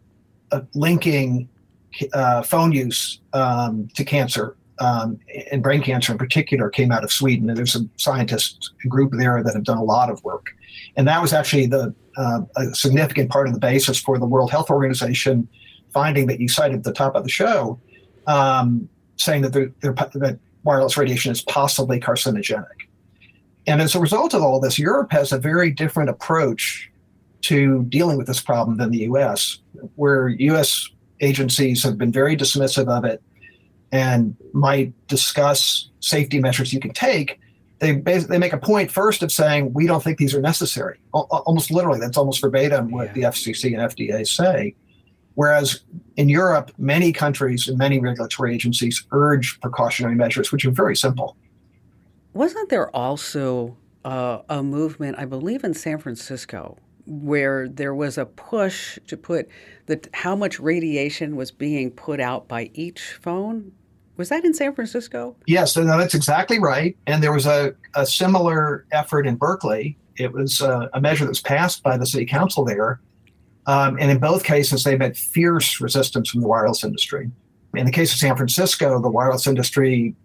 uh, 0.52 0.62
linking 0.74 1.48
uh, 2.13 2.42
phone 2.42 2.72
use 2.72 3.20
um, 3.34 3.88
to 3.94 4.04
cancer 4.04 4.56
um, 4.80 5.20
and 5.52 5.62
brain 5.62 5.82
cancer 5.82 6.12
in 6.12 6.18
particular 6.18 6.70
came 6.70 6.92
out 6.92 7.04
of 7.04 7.12
Sweden. 7.12 7.50
And 7.50 7.58
there's 7.58 7.76
a 7.76 7.88
scientist 7.98 8.72
group 8.89 9.12
there 9.13 9.44
that 9.44 9.54
have 9.54 9.63
done 9.63 9.78
a 9.78 9.84
lot 9.84 10.10
of 10.10 10.24
work. 10.24 10.48
And 10.96 11.08
that 11.08 11.22
was 11.22 11.34
actually 11.34 11.68
the 11.68 11.94
uh, 12.18 12.42
a 12.58 12.76
significant 12.76 13.32
part 13.32 13.48
of 13.48 13.54
the 13.54 13.60
basis 13.60 14.00
for 14.00 14.20
the 14.20 14.26
World 14.26 14.52
Health 14.52 14.70
Organization 14.70 15.48
finding 15.94 16.28
that 16.28 16.40
you 16.40 16.48
cited 16.48 16.78
at 16.78 16.84
the 16.84 16.94
top 16.94 17.16
of 17.16 17.24
the 17.24 17.30
show, 17.30 17.80
um, 18.28 18.90
saying 19.18 19.44
that, 19.44 19.54
they're, 19.54 19.72
they're, 19.82 19.94
that 19.94 20.40
wireless 20.64 20.98
radiation 20.98 21.32
is 21.32 21.42
possibly 21.44 22.00
carcinogenic. 22.00 22.66
And 23.68 23.82
as 23.82 23.96
a 23.96 24.00
result 24.00 24.34
of 24.34 24.42
all 24.42 24.60
this, 24.60 24.78
Europe 24.78 25.12
has 25.12 25.32
a 25.32 25.38
very 25.38 25.72
different 25.72 26.10
approach 26.10 26.92
to 27.42 27.84
dealing 27.86 28.18
with 28.18 28.28
this 28.28 28.42
problem 28.42 28.78
than 28.78 28.92
the 28.92 29.00
US, 29.00 29.60
where 29.96 30.30
US 30.30 30.90
agencies 31.22 31.84
have 31.84 31.98
been 31.98 32.12
very 32.12 32.36
dismissive 32.36 32.88
of 32.88 33.06
it 33.06 33.22
and 33.92 34.36
might 34.54 34.94
discuss 35.08 35.90
safety 36.00 36.40
measures 36.40 36.74
you 36.74 36.80
can 36.80 36.94
take. 36.94 37.40
They, 37.80 37.92
they 37.92 38.38
make 38.38 38.54
a 38.54 38.58
point 38.58 38.92
first 38.92 39.24
of 39.24 39.32
saying, 39.32 39.74
we 39.74 39.88
don't 39.88 40.02
think 40.02 40.18
these 40.18 40.34
are 40.34 40.42
necessary. 40.42 41.00
Almost 41.12 41.70
literally, 41.70 42.00
that's 42.00 42.18
almost 42.18 42.42
verbatim 42.42 42.92
what 42.92 43.08
yeah. 43.08 43.14
the 43.14 43.22
FCC 43.24 43.78
and 43.78 43.92
FDA 43.92 44.26
say. 44.26 44.76
Whereas 45.36 45.82
in 46.15 46.30
Europe, 46.30 46.72
many 46.78 47.12
countries 47.12 47.67
and 47.67 47.78
many 47.78 48.00
regulatory 48.00 48.54
agencies 48.54 49.04
urge 49.12 49.60
precautionary 49.62 50.15
measures, 50.15 50.52
which 50.52 50.65
are 50.65 50.72
very 50.72 50.96
simple. 50.96 51.36
Wasn't 52.34 52.69
there 52.69 52.96
also 52.96 53.78
uh, 54.06 54.39
a 54.50 54.62
movement, 54.62 55.17
I 55.17 55.26
believe, 55.26 55.63
in 55.63 55.74
San 55.74 55.98
Francisco, 55.98 56.78
where 57.06 57.67
there 57.67 57.96
was 57.96 58.17
a 58.17 58.26
push 58.26 59.00
to 59.08 59.17
put 59.17 59.50
the 59.88 60.00
how 60.13 60.36
much 60.36 60.60
radiation 60.60 61.36
was 61.36 61.52
being 61.52 61.91
put 61.91 62.19
out 62.19 62.48
by 62.48 62.69
each 62.74 63.13
phone? 63.22 63.72
Was 64.17 64.30
that 64.30 64.46
in 64.46 64.54
San 64.54 64.76
Francisco? 64.76 65.36
Yes, 65.48 65.76
no, 65.76 65.98
that's 65.98 66.13
exactly 66.13 66.60
right. 66.60 66.96
And 67.08 67.24
there 67.24 67.34
was 67.34 67.48
a, 67.48 67.74
a 67.96 68.06
similar 68.06 68.86
effort 68.91 69.26
in 69.26 69.36
Berkeley. 69.36 69.98
It 70.17 70.32
was 70.32 70.62
uh, 70.62 70.89
a 70.93 71.02
measure 71.02 71.26
that 71.26 71.30
was 71.30 71.41
passed 71.41 71.82
by 71.82 71.98
the 71.98 72.06
city 72.06 72.26
council 72.26 72.63
there 72.63 73.00
um, 73.65 73.97
and 73.99 74.12
in 74.12 74.19
both 74.19 74.43
cases, 74.43 74.84
they 74.84 74.97
met 74.97 75.15
fierce 75.15 75.80
resistance 75.80 76.30
from 76.30 76.41
the 76.41 76.47
wireless 76.47 76.84
industry. 76.84 77.32
In 77.76 77.86
the 77.86 77.91
case 77.91 78.12
of 78.13 78.19
San 78.19 78.36
Francisco, 78.36 79.02
the 79.02 79.10
wireless 79.10 79.47
industry 79.47 80.15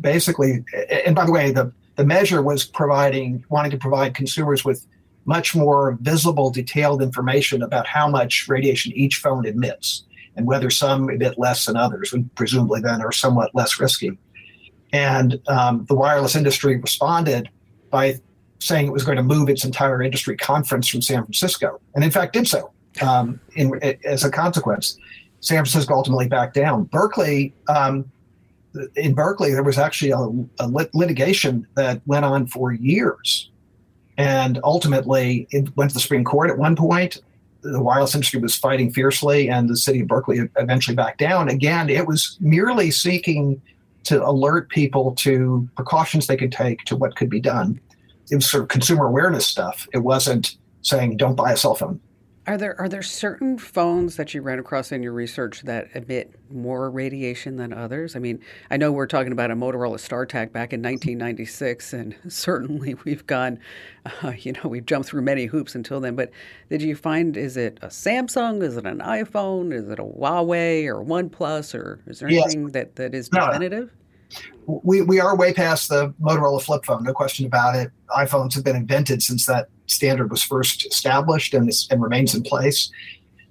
basically, 0.00 0.64
and 1.06 1.14
by 1.14 1.24
the 1.24 1.32
way, 1.32 1.50
the, 1.50 1.72
the 1.96 2.04
measure 2.04 2.42
was 2.42 2.64
providing, 2.64 3.44
wanting 3.48 3.70
to 3.70 3.78
provide 3.78 4.14
consumers 4.14 4.64
with 4.64 4.86
much 5.24 5.54
more 5.54 5.96
visible, 6.02 6.50
detailed 6.50 7.00
information 7.00 7.62
about 7.62 7.86
how 7.86 8.08
much 8.08 8.46
radiation 8.48 8.92
each 8.92 9.16
phone 9.16 9.46
emits 9.46 10.04
and 10.36 10.46
whether 10.46 10.68
some 10.68 11.08
emit 11.08 11.38
less 11.38 11.64
than 11.64 11.76
others, 11.76 12.12
and 12.12 12.32
presumably 12.34 12.80
then 12.80 13.00
are 13.00 13.12
somewhat 13.12 13.54
less 13.54 13.80
risky. 13.80 14.18
And 14.92 15.40
um, 15.48 15.86
the 15.88 15.94
wireless 15.94 16.36
industry 16.36 16.76
responded 16.76 17.48
by 17.90 18.16
saying 18.58 18.88
it 18.88 18.92
was 18.92 19.04
going 19.04 19.16
to 19.16 19.22
move 19.22 19.48
its 19.48 19.64
entire 19.64 20.02
industry 20.02 20.36
conference 20.36 20.88
from 20.88 21.02
San 21.02 21.22
Francisco, 21.22 21.80
and 21.94 22.04
in 22.04 22.10
fact 22.10 22.32
did 22.32 22.46
so 22.46 22.73
um, 23.02 23.40
in, 23.54 23.78
as 24.04 24.24
a 24.24 24.30
consequence. 24.30 24.98
San 25.40 25.56
Francisco 25.58 25.94
ultimately 25.94 26.26
backed 26.26 26.54
down. 26.54 26.84
Berkeley, 26.84 27.52
um, 27.68 28.10
in 28.96 29.14
Berkeley, 29.14 29.52
there 29.52 29.62
was 29.62 29.78
actually 29.78 30.10
a, 30.10 30.64
a 30.64 30.66
lit- 30.68 30.94
litigation 30.94 31.66
that 31.74 32.00
went 32.06 32.24
on 32.24 32.46
for 32.46 32.72
years, 32.72 33.50
and 34.16 34.58
ultimately 34.64 35.46
it 35.50 35.76
went 35.76 35.90
to 35.90 35.94
the 35.94 36.00
Supreme 36.00 36.24
Court 36.24 36.50
at 36.50 36.58
one 36.58 36.76
point. 36.76 37.20
The 37.62 37.82
wireless 37.82 38.14
industry 38.14 38.40
was 38.40 38.54
fighting 38.54 38.90
fiercely, 38.92 39.48
and 39.48 39.68
the 39.68 39.76
city 39.76 40.00
of 40.00 40.08
Berkeley 40.08 40.40
eventually 40.56 40.94
backed 40.94 41.18
down. 41.18 41.48
Again, 41.48 41.88
it 41.88 42.06
was 42.06 42.36
merely 42.40 42.90
seeking 42.90 43.60
to 44.04 44.26
alert 44.26 44.68
people 44.68 45.12
to 45.16 45.68
precautions 45.76 46.26
they 46.26 46.36
could 46.36 46.52
take 46.52 46.84
to 46.84 46.96
what 46.96 47.16
could 47.16 47.30
be 47.30 47.40
done. 47.40 47.80
it 48.30 48.36
was 48.36 48.50
sort 48.50 48.62
of 48.62 48.68
consumer 48.68 49.06
awareness 49.06 49.46
stuff. 49.46 49.88
It 49.92 49.98
wasn't 49.98 50.56
saying 50.82 51.16
don't 51.16 51.34
buy 51.34 51.52
a 51.52 51.56
cell 51.56 51.74
phone. 51.74 52.00
Are 52.46 52.58
there 52.58 52.78
are 52.78 52.90
there 52.90 53.02
certain 53.02 53.56
phones 53.56 54.16
that 54.16 54.34
you 54.34 54.42
ran 54.42 54.58
across 54.58 54.92
in 54.92 55.02
your 55.02 55.12
research 55.12 55.62
that 55.62 55.88
emit 55.94 56.34
more 56.50 56.90
radiation 56.90 57.56
than 57.56 57.72
others? 57.72 58.16
I 58.16 58.18
mean, 58.18 58.38
I 58.70 58.76
know 58.76 58.92
we're 58.92 59.06
talking 59.06 59.32
about 59.32 59.50
a 59.50 59.54
Motorola 59.56 59.96
StarTAC 59.96 60.52
back 60.52 60.74
in 60.74 60.82
1996, 60.82 61.94
and 61.94 62.14
certainly 62.28 62.96
we've 63.04 63.26
gone, 63.26 63.58
uh, 64.22 64.32
you 64.38 64.52
know, 64.52 64.68
we've 64.68 64.84
jumped 64.84 65.08
through 65.08 65.22
many 65.22 65.46
hoops 65.46 65.74
until 65.74 66.00
then. 66.00 66.16
But 66.16 66.30
did 66.68 66.82
you 66.82 66.94
find 66.94 67.34
is 67.34 67.56
it 67.56 67.78
a 67.80 67.86
Samsung? 67.86 68.62
Is 68.62 68.76
it 68.76 68.84
an 68.84 68.98
iPhone? 68.98 69.72
Is 69.72 69.88
it 69.88 69.98
a 69.98 70.04
Huawei 70.04 70.84
or 70.86 71.02
OnePlus? 71.02 71.74
Or 71.74 72.00
is 72.06 72.18
there 72.18 72.28
anything 72.28 72.64
yes. 72.64 72.72
that, 72.72 72.96
that 72.96 73.14
is 73.14 73.30
definitive? 73.30 73.90
No. 74.66 74.80
We, 74.84 75.00
we 75.00 75.20
are 75.20 75.36
way 75.36 75.54
past 75.54 75.88
the 75.88 76.12
Motorola 76.20 76.60
flip 76.60 76.84
phone, 76.84 77.04
no 77.04 77.12
question 77.12 77.46
about 77.46 77.76
it. 77.76 77.90
iPhones 78.10 78.54
have 78.54 78.64
been 78.64 78.76
invented 78.76 79.22
since 79.22 79.46
that 79.46 79.68
standard 79.94 80.30
was 80.30 80.42
first 80.42 80.86
established 80.86 81.54
and, 81.54 81.70
and 81.90 82.02
remains 82.02 82.34
in 82.34 82.42
place. 82.42 82.90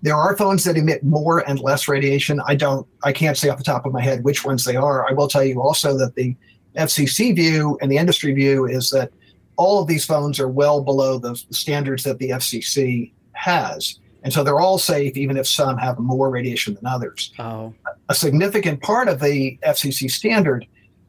There 0.02 0.16
are 0.16 0.36
phones 0.36 0.66
that 0.66 0.78
emit 0.78 1.04
more 1.04 1.48
and 1.50 1.60
less 1.60 1.88
radiation. 1.88 2.42
I 2.46 2.56
don't, 2.56 2.86
I 3.04 3.14
can't 3.14 3.38
say 3.38 3.50
off 3.50 3.58
the 3.58 3.64
top 3.64 3.86
of 3.86 3.94
my 3.94 4.02
head 4.02 4.24
which 4.24 4.44
ones 4.44 4.66
they 4.66 4.76
are. 4.76 5.08
I 5.10 5.14
will 5.14 5.30
tell 5.30 5.44
you 5.44 5.62
also 5.62 5.98
that 5.98 6.16
the 6.16 6.36
FCC 6.76 7.36
view 7.36 7.78
and 7.82 7.92
the 7.92 7.98
industry 7.98 8.34
view 8.34 8.66
is 8.66 8.90
that 8.90 9.12
all 9.56 9.82
of 9.82 9.88
these 9.88 10.06
phones 10.06 10.40
are 10.40 10.48
well 10.48 10.84
below 10.84 11.20
the 11.20 11.36
standards 11.52 12.04
that 12.04 12.18
the 12.18 12.32
FCC 12.32 13.12
has. 13.34 14.00
And 14.24 14.34
so 14.34 14.44
they're 14.44 14.60
all 14.60 14.78
safe, 14.78 15.18
even 15.18 15.38
if 15.38 15.48
some 15.48 15.78
have 15.78 16.00
more 16.00 16.30
radiation 16.30 16.76
than 16.76 16.86
others. 16.86 17.32
Oh. 17.40 17.74
A 18.10 18.16
significant 18.16 18.82
part 18.82 19.08
of 19.08 19.20
the 19.20 19.58
FCC 19.66 20.10
standard 20.10 20.66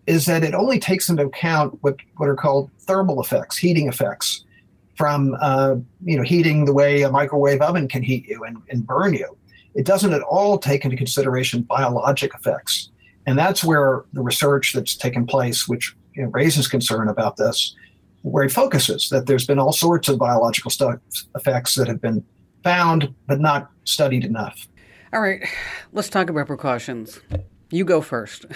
is 0.06 0.26
that 0.26 0.44
it 0.44 0.54
only 0.54 0.78
takes 0.78 1.08
into 1.08 1.24
account 1.24 1.78
what, 1.82 1.96
what 2.16 2.28
are 2.28 2.34
called 2.34 2.70
thermal 2.80 3.20
effects, 3.22 3.56
heating 3.56 3.88
effects 3.88 4.44
from 4.96 5.36
uh, 5.40 5.76
you 6.04 6.16
know 6.16 6.22
heating 6.22 6.64
the 6.64 6.72
way 6.72 7.02
a 7.02 7.10
microwave 7.10 7.60
oven 7.60 7.88
can 7.88 8.02
heat 8.02 8.26
you 8.26 8.44
and, 8.44 8.58
and 8.70 8.86
burn 8.86 9.14
you. 9.14 9.36
It 9.74 9.86
doesn't 9.86 10.12
at 10.12 10.22
all 10.22 10.58
take 10.58 10.84
into 10.84 10.96
consideration 10.96 11.62
biologic 11.62 12.32
effects, 12.34 12.90
and 13.26 13.38
that's 13.38 13.64
where 13.64 14.04
the 14.12 14.22
research 14.22 14.72
that's 14.72 14.96
taken 14.96 15.26
place, 15.26 15.66
which 15.66 15.96
you 16.14 16.22
know, 16.22 16.28
raises 16.28 16.68
concern 16.68 17.08
about 17.08 17.36
this, 17.36 17.74
where 18.22 18.44
it 18.44 18.52
focuses 18.52 19.08
that 19.10 19.26
there's 19.26 19.46
been 19.46 19.58
all 19.58 19.72
sorts 19.72 20.08
of 20.08 20.18
biological 20.18 20.70
stuff, 20.70 20.98
effects 21.34 21.74
that 21.74 21.88
have 21.88 22.00
been 22.00 22.24
found 22.62 23.14
but 23.26 23.40
not 23.40 23.70
studied 23.84 24.24
enough. 24.24 24.68
All 25.12 25.20
right, 25.20 25.46
let's 25.92 26.08
talk 26.08 26.30
about 26.30 26.46
precautions. 26.46 27.20
You 27.70 27.84
go 27.84 28.00
first. 28.00 28.46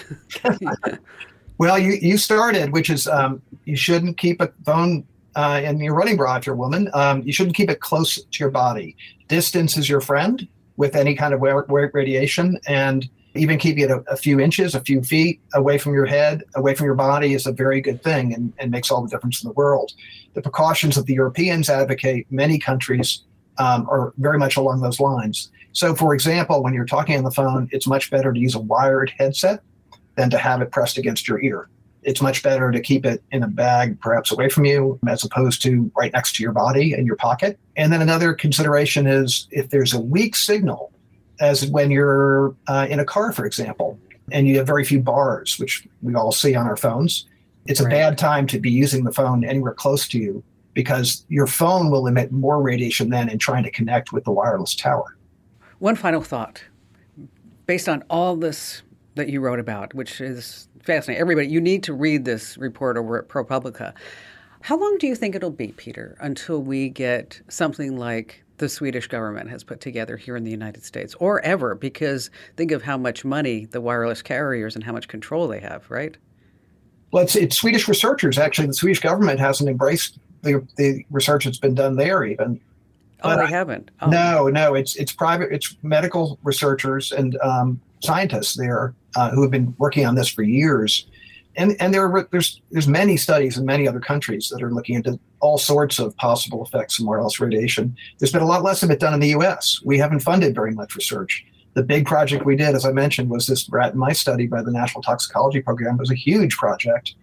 well, 1.57 1.77
you, 1.77 1.93
you 2.01 2.17
started, 2.17 2.71
which 2.71 2.89
is 2.89 3.07
um, 3.07 3.41
you 3.65 3.75
shouldn't 3.75 4.17
keep 4.17 4.41
a 4.41 4.51
phone 4.65 5.05
uh, 5.35 5.61
and 5.63 5.79
you're 5.79 5.95
running 5.95 6.17
bra 6.17 6.37
if 6.37 6.45
you're 6.45 6.55
a 6.55 6.57
woman, 6.57 6.89
um, 6.93 7.21
you 7.23 7.33
shouldn't 7.33 7.55
keep 7.55 7.69
it 7.69 7.79
close 7.79 8.15
to 8.15 8.39
your 8.39 8.49
body. 8.49 8.95
Distance 9.27 9.77
is 9.77 9.87
your 9.87 10.01
friend 10.01 10.47
with 10.77 10.95
any 10.95 11.15
kind 11.15 11.33
of 11.33 11.41
radiation, 11.41 12.57
and 12.67 13.09
even 13.35 13.59
keeping 13.59 13.83
it 13.83 13.91
a, 13.91 13.99
a, 14.09 14.15
few 14.15 14.39
inches, 14.39 14.73
a 14.73 14.81
few 14.81 15.03
feet 15.03 15.41
away 15.53 15.77
from 15.77 15.93
your 15.93 16.05
head, 16.05 16.43
away 16.55 16.73
from 16.73 16.85
your 16.85 16.95
body 16.95 17.33
is 17.33 17.45
a 17.45 17.51
very 17.51 17.79
good 17.81 18.01
thing 18.01 18.33
and, 18.33 18.53
and 18.57 18.71
makes 18.71 18.89
all 18.89 19.01
the 19.01 19.09
difference 19.09 19.43
in 19.43 19.47
the 19.47 19.53
world. 19.53 19.91
The 20.33 20.41
precautions 20.41 20.95
that 20.95 21.05
the 21.05 21.13
Europeans 21.13 21.69
advocate, 21.69 22.27
many 22.31 22.57
countries 22.57 23.23
um, 23.57 23.87
are 23.89 24.13
very 24.17 24.39
much 24.39 24.55
along 24.57 24.81
those 24.81 24.99
lines. 24.99 25.51
So, 25.73 25.93
for 25.93 26.13
example, 26.13 26.63
when 26.63 26.73
you're 26.73 26.85
talking 26.85 27.17
on 27.17 27.23
the 27.23 27.31
phone, 27.31 27.69
it's 27.71 27.85
much 27.85 28.09
better 28.09 28.33
to 28.33 28.39
use 28.39 28.55
a 28.55 28.59
wired 28.59 29.13
headset 29.17 29.61
than 30.15 30.29
to 30.31 30.37
have 30.37 30.61
it 30.61 30.71
pressed 30.71 30.97
against 30.97 31.27
your 31.27 31.41
ear 31.41 31.69
it's 32.03 32.21
much 32.21 32.43
better 32.43 32.71
to 32.71 32.79
keep 32.79 33.05
it 33.05 33.21
in 33.31 33.43
a 33.43 33.47
bag, 33.47 33.99
perhaps 33.99 34.31
away 34.31 34.49
from 34.49 34.65
you, 34.65 34.99
as 35.07 35.23
opposed 35.23 35.61
to 35.63 35.91
right 35.97 36.13
next 36.13 36.35
to 36.35 36.43
your 36.43 36.51
body 36.51 36.93
in 36.93 37.05
your 37.05 37.15
pocket. 37.15 37.59
And 37.75 37.91
then 37.91 38.01
another 38.01 38.33
consideration 38.33 39.05
is 39.07 39.47
if 39.51 39.69
there's 39.69 39.93
a 39.93 39.99
weak 39.99 40.35
signal, 40.35 40.91
as 41.39 41.65
when 41.67 41.91
you're 41.91 42.55
uh, 42.67 42.87
in 42.89 42.99
a 42.99 43.05
car, 43.05 43.31
for 43.31 43.45
example, 43.45 43.99
and 44.31 44.47
you 44.47 44.57
have 44.57 44.67
very 44.67 44.83
few 44.83 45.01
bars, 45.01 45.57
which 45.59 45.87
we 46.01 46.13
all 46.15 46.31
see 46.31 46.55
on 46.55 46.67
our 46.67 46.77
phones, 46.77 47.25
it's 47.65 47.79
a 47.79 47.83
right. 47.83 47.91
bad 47.91 48.17
time 48.17 48.47
to 48.47 48.59
be 48.59 48.71
using 48.71 49.03
the 49.03 49.11
phone 49.11 49.43
anywhere 49.43 49.73
close 49.73 50.07
to 50.09 50.17
you 50.17 50.43
because 50.73 51.25
your 51.27 51.47
phone 51.47 51.91
will 51.91 52.07
emit 52.07 52.31
more 52.31 52.61
radiation 52.61 53.09
then 53.09 53.27
in 53.29 53.37
trying 53.37 53.63
to 53.63 53.71
connect 53.71 54.13
with 54.13 54.23
the 54.23 54.31
wireless 54.31 54.75
tower. 54.75 55.17
One 55.79 55.95
final 55.95 56.21
thought. 56.21 56.63
Based 57.65 57.89
on 57.89 58.03
all 58.09 58.35
this 58.35 58.81
that 59.15 59.29
you 59.29 59.41
wrote 59.41 59.59
about, 59.59 59.93
which 59.93 60.21
is 60.21 60.68
fascinating. 60.83 61.21
Everybody, 61.21 61.47
you 61.47 61.61
need 61.61 61.83
to 61.83 61.93
read 61.93 62.25
this 62.25 62.57
report 62.57 62.97
over 62.97 63.17
at 63.17 63.27
ProPublica. 63.27 63.93
How 64.61 64.77
long 64.77 64.97
do 64.97 65.07
you 65.07 65.15
think 65.15 65.35
it'll 65.35 65.51
be, 65.51 65.69
Peter, 65.69 66.17
until 66.19 66.61
we 66.61 66.89
get 66.89 67.41
something 67.47 67.97
like 67.97 68.43
the 68.57 68.67
Swedish 68.67 69.07
government 69.07 69.49
has 69.49 69.63
put 69.63 69.79
together 69.79 70.17
here 70.17 70.35
in 70.35 70.43
the 70.43 70.51
United 70.51 70.83
States, 70.83 71.15
or 71.19 71.39
ever? 71.41 71.75
Because 71.75 72.29
think 72.57 72.71
of 72.71 72.83
how 72.83 72.97
much 72.97 73.23
money 73.23 73.65
the 73.65 73.79
wireless 73.79 74.21
carriers 74.21 74.75
and 74.75 74.83
how 74.83 74.91
much 74.91 75.07
control 75.07 75.47
they 75.47 75.61
have, 75.61 75.89
right? 75.89 76.17
Well, 77.11 77.23
it's, 77.23 77.35
it's 77.35 77.55
Swedish 77.55 77.87
researchers. 77.87 78.37
Actually, 78.37 78.67
the 78.67 78.73
Swedish 78.73 78.99
government 78.99 79.39
hasn't 79.39 79.69
embraced 79.69 80.19
the, 80.41 80.65
the 80.75 81.05
research 81.09 81.45
that's 81.45 81.57
been 81.57 81.75
done 81.75 81.95
there, 81.95 82.23
even. 82.23 82.59
Oh, 83.21 83.35
but 83.35 83.45
they 83.45 83.51
haven't. 83.51 83.91
Oh. 84.01 84.07
No, 84.07 84.47
no. 84.47 84.75
It's 84.75 84.95
it's 84.95 85.11
private. 85.11 85.51
It's 85.51 85.75
medical 85.83 86.39
researchers 86.43 87.11
and 87.11 87.37
um, 87.41 87.81
scientists 88.01 88.55
there 88.55 88.93
uh, 89.15 89.29
who 89.31 89.41
have 89.41 89.51
been 89.51 89.75
working 89.77 90.05
on 90.05 90.15
this 90.15 90.27
for 90.27 90.43
years. 90.43 91.07
And, 91.55 91.75
and 91.79 91.93
there 91.93 92.05
are, 92.05 92.27
there's 92.31 92.61
there's 92.71 92.87
many 92.87 93.17
studies 93.17 93.57
in 93.57 93.65
many 93.65 93.87
other 93.87 93.99
countries 93.99 94.49
that 94.49 94.61
are 94.61 94.71
looking 94.71 94.95
into 94.95 95.19
all 95.39 95.57
sorts 95.57 95.99
of 95.99 96.15
possible 96.17 96.63
effects 96.63 96.99
of 96.99 97.05
wireless 97.05 97.39
radiation. 97.39 97.95
There's 98.17 98.31
been 98.31 98.41
a 98.41 98.47
lot 98.47 98.63
less 98.63 98.83
of 98.83 98.91
it 98.91 98.99
done 98.99 99.13
in 99.13 99.19
the 99.19 99.29
U.S. 99.29 99.81
We 99.83 99.97
haven't 99.97 100.19
funded 100.19 100.55
very 100.55 100.71
much 100.71 100.95
research. 100.95 101.45
The 101.73 101.83
big 101.83 102.05
project 102.05 102.45
we 102.45 102.55
did, 102.55 102.75
as 102.75 102.85
I 102.85 102.91
mentioned, 102.91 103.29
was 103.29 103.47
this 103.47 103.67
rat 103.69 103.91
and 103.91 103.99
mice 103.99 104.19
study 104.19 104.47
by 104.47 104.61
the 104.61 104.71
National 104.71 105.01
Toxicology 105.01 105.61
Program. 105.61 105.95
It 105.95 105.99
was 105.99 106.11
a 106.11 106.15
huge 106.15 106.55
project, 106.57 107.15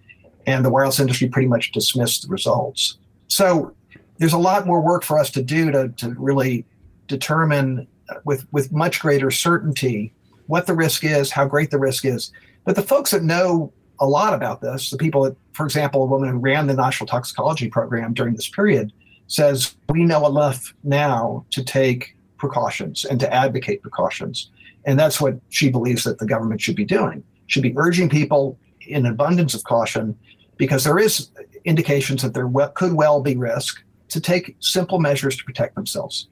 and 0.47 0.65
the 0.65 0.71
wireless 0.71 1.01
industry 1.01 1.29
pretty 1.29 1.49
much 1.49 1.73
dismissed 1.73 2.23
the 2.23 2.29
results. 2.29 2.99
So 3.29 3.75
there's 4.19 4.33
a 4.33 4.39
lot 4.39 4.67
more 4.67 4.81
work 4.81 5.05
for 5.05 5.19
us 5.19 5.31
to 5.33 5.43
do 5.43 5.71
to, 5.71 5.89
to 5.89 6.11
really 6.19 6.65
determine 7.07 7.87
with 8.25 8.47
with 8.53 8.73
much 8.73 9.01
greater 9.01 9.31
certainty 9.31 10.13
what 10.47 10.67
the 10.67 10.75
risk 10.75 11.05
is, 11.05 11.31
how 11.31 11.47
great 11.47 11.71
the 11.71 11.79
risk 11.79 12.05
is. 12.05 12.33
But 12.65 12.77
the 12.77 12.83
folks 12.83 13.11
that 13.11 13.23
know 13.23 13.73
a 14.01 14.07
lot 14.07 14.35
about 14.35 14.61
this, 14.61 14.91
the 14.91 14.99
people 14.99 15.23
that, 15.23 15.37
for 15.53 15.65
example, 15.65 16.03
a 16.03 16.07
woman 16.07 16.29
who 16.29 16.39
ran 16.39 16.67
the 16.67 16.75
National 16.75 17.07
Toxicology 17.07 17.69
Program 17.69 18.13
during 18.13 18.35
this 18.35 18.49
period 18.49 18.93
says, 19.29 19.77
we 19.89 20.05
know 20.05 20.27
enough 20.27 20.75
now 20.85 21.45
to 21.51 21.65
take 21.65 22.17
precautions 22.37 23.05
and 23.05 23.19
to 23.21 23.33
advocate 23.33 23.83
precautions. 23.83 24.51
And 24.85 24.99
that's 24.99 25.21
what 25.21 25.41
she 25.49 25.71
believes 25.71 26.05
that 26.05 26.19
the 26.19 26.27
government 26.27 26.61
should 26.61 26.77
be 26.77 26.85
doing, 26.85 27.25
should 27.47 27.63
be 27.63 27.75
urging 27.77 28.09
people 28.09 28.59
in 28.83 29.07
abundance 29.07 29.55
of 29.55 29.65
caution 29.65 30.17
because 30.57 30.85
there 30.85 30.99
is 30.99 31.31
indications 31.65 32.23
that 32.23 32.35
there 32.35 32.49
could 32.75 32.93
well 32.93 33.21
be 33.21 33.37
risk 33.37 33.83
to 34.09 34.21
take 34.21 34.57
simple 34.61 35.01
measures 35.01 35.37
to 35.37 35.45
protect 35.45 35.75
themselves. 35.75 36.29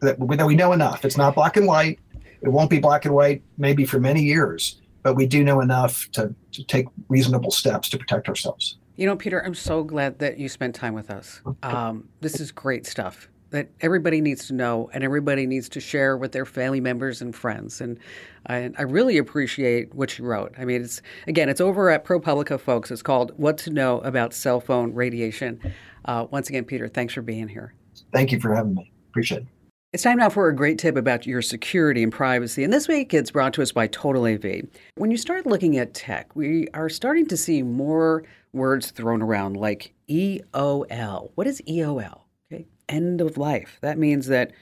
That, 0.00 0.18
that 0.20 0.46
we 0.46 0.54
know 0.54 0.72
enough. 0.72 1.04
It's 1.04 1.16
not 1.16 1.34
black 1.34 1.56
and 1.56 1.66
white. 1.66 1.98
It 2.42 2.48
won't 2.48 2.70
be 2.70 2.78
black 2.78 3.04
and 3.04 3.14
white 3.14 3.42
maybe 3.56 3.84
for 3.84 3.98
many 3.98 4.22
years, 4.22 4.80
but 5.02 5.14
we 5.14 5.26
do 5.26 5.44
know 5.44 5.60
enough 5.60 6.08
to, 6.12 6.34
to 6.52 6.64
take 6.64 6.86
reasonable 7.08 7.50
steps 7.50 7.88
to 7.90 7.98
protect 7.98 8.28
ourselves. 8.28 8.78
You 8.96 9.06
know, 9.06 9.16
Peter, 9.16 9.44
I'm 9.44 9.54
so 9.54 9.84
glad 9.84 10.18
that 10.18 10.38
you 10.38 10.48
spent 10.48 10.74
time 10.74 10.94
with 10.94 11.10
us. 11.10 11.40
Um, 11.62 12.08
this 12.20 12.40
is 12.40 12.50
great 12.50 12.86
stuff 12.86 13.28
that 13.50 13.70
everybody 13.80 14.20
needs 14.20 14.46
to 14.46 14.52
know 14.52 14.90
and 14.92 15.02
everybody 15.02 15.46
needs 15.46 15.68
to 15.70 15.80
share 15.80 16.16
with 16.16 16.32
their 16.32 16.44
family 16.44 16.80
members 16.80 17.22
and 17.22 17.34
friends. 17.34 17.80
And 17.80 17.98
I, 18.46 18.70
I 18.78 18.82
really 18.82 19.16
appreciate 19.18 19.94
what 19.94 20.18
you 20.18 20.24
wrote. 20.24 20.54
I 20.58 20.64
mean, 20.64 20.82
it's 20.82 21.00
again, 21.26 21.48
it's 21.48 21.60
over 21.60 21.90
at 21.90 22.04
ProPublica, 22.04 22.60
folks. 22.60 22.90
It's 22.90 23.02
called 23.02 23.32
"What 23.36 23.58
to 23.58 23.70
Know 23.70 23.98
About 24.00 24.34
Cell 24.34 24.60
Phone 24.60 24.92
Radiation." 24.92 25.60
Uh, 26.04 26.26
once 26.30 26.48
again, 26.48 26.64
Peter, 26.64 26.88
thanks 26.88 27.14
for 27.14 27.22
being 27.22 27.48
here. 27.48 27.74
Thank 28.12 28.32
you 28.32 28.40
for 28.40 28.54
having 28.54 28.74
me. 28.74 28.92
Appreciate 29.10 29.42
it. 29.42 29.46
It's 29.90 30.02
time 30.02 30.18
now 30.18 30.28
for 30.28 30.48
a 30.48 30.54
great 30.54 30.76
tip 30.76 30.96
about 30.96 31.26
your 31.26 31.40
security 31.40 32.02
and 32.02 32.12
privacy. 32.12 32.62
And 32.62 32.70
this 32.70 32.88
week 32.88 33.14
it's 33.14 33.30
brought 33.30 33.54
to 33.54 33.62
us 33.62 33.72
by 33.72 33.86
Total 33.86 34.26
AV. 34.26 34.68
When 34.96 35.10
you 35.10 35.16
start 35.16 35.46
looking 35.46 35.78
at 35.78 35.94
tech, 35.94 36.36
we 36.36 36.68
are 36.74 36.90
starting 36.90 37.24
to 37.28 37.38
see 37.38 37.62
more 37.62 38.22
words 38.52 38.90
thrown 38.90 39.22
around 39.22 39.56
like 39.56 39.94
EOL. 40.10 41.30
What 41.36 41.46
is 41.46 41.62
EOL? 41.62 42.20
Okay, 42.52 42.66
end 42.90 43.22
of 43.22 43.38
life. 43.38 43.78
That 43.80 43.96
means 43.96 44.26
that 44.26 44.52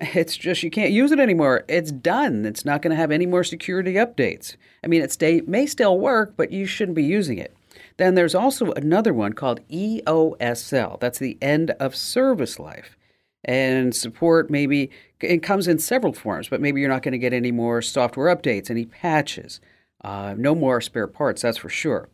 it's 0.00 0.34
just 0.34 0.62
you 0.62 0.70
can't 0.70 0.92
use 0.92 1.12
it 1.12 1.20
anymore. 1.20 1.62
It's 1.68 1.92
done. 1.92 2.46
It's 2.46 2.64
not 2.64 2.80
going 2.80 2.92
to 2.92 2.96
have 2.96 3.10
any 3.10 3.26
more 3.26 3.44
security 3.44 3.92
updates. 3.96 4.56
I 4.82 4.86
mean, 4.86 5.02
it 5.02 5.12
stay, 5.12 5.42
may 5.42 5.66
still 5.66 5.98
work, 5.98 6.38
but 6.38 6.52
you 6.52 6.64
shouldn't 6.64 6.96
be 6.96 7.04
using 7.04 7.36
it. 7.36 7.54
Then 7.98 8.14
there's 8.14 8.34
also 8.34 8.72
another 8.72 9.12
one 9.12 9.34
called 9.34 9.60
EOSL. 9.68 11.00
That's 11.00 11.18
the 11.18 11.36
end 11.42 11.72
of 11.72 11.94
service 11.94 12.58
life 12.58 12.96
and 13.44 13.94
support 13.94 14.50
maybe 14.50 14.90
it 15.20 15.42
comes 15.42 15.66
in 15.66 15.78
several 15.78 16.12
forms 16.12 16.48
but 16.48 16.60
maybe 16.60 16.80
you're 16.80 16.90
not 16.90 17.02
going 17.02 17.12
to 17.12 17.18
get 17.18 17.32
any 17.32 17.52
more 17.52 17.80
software 17.80 18.34
updates 18.34 18.70
any 18.70 18.84
patches 18.84 19.60
uh, 20.02 20.34
no 20.36 20.54
more 20.54 20.80
spare 20.80 21.06
parts 21.06 21.42
that's 21.42 21.58
for 21.58 21.68
sure 21.68 22.08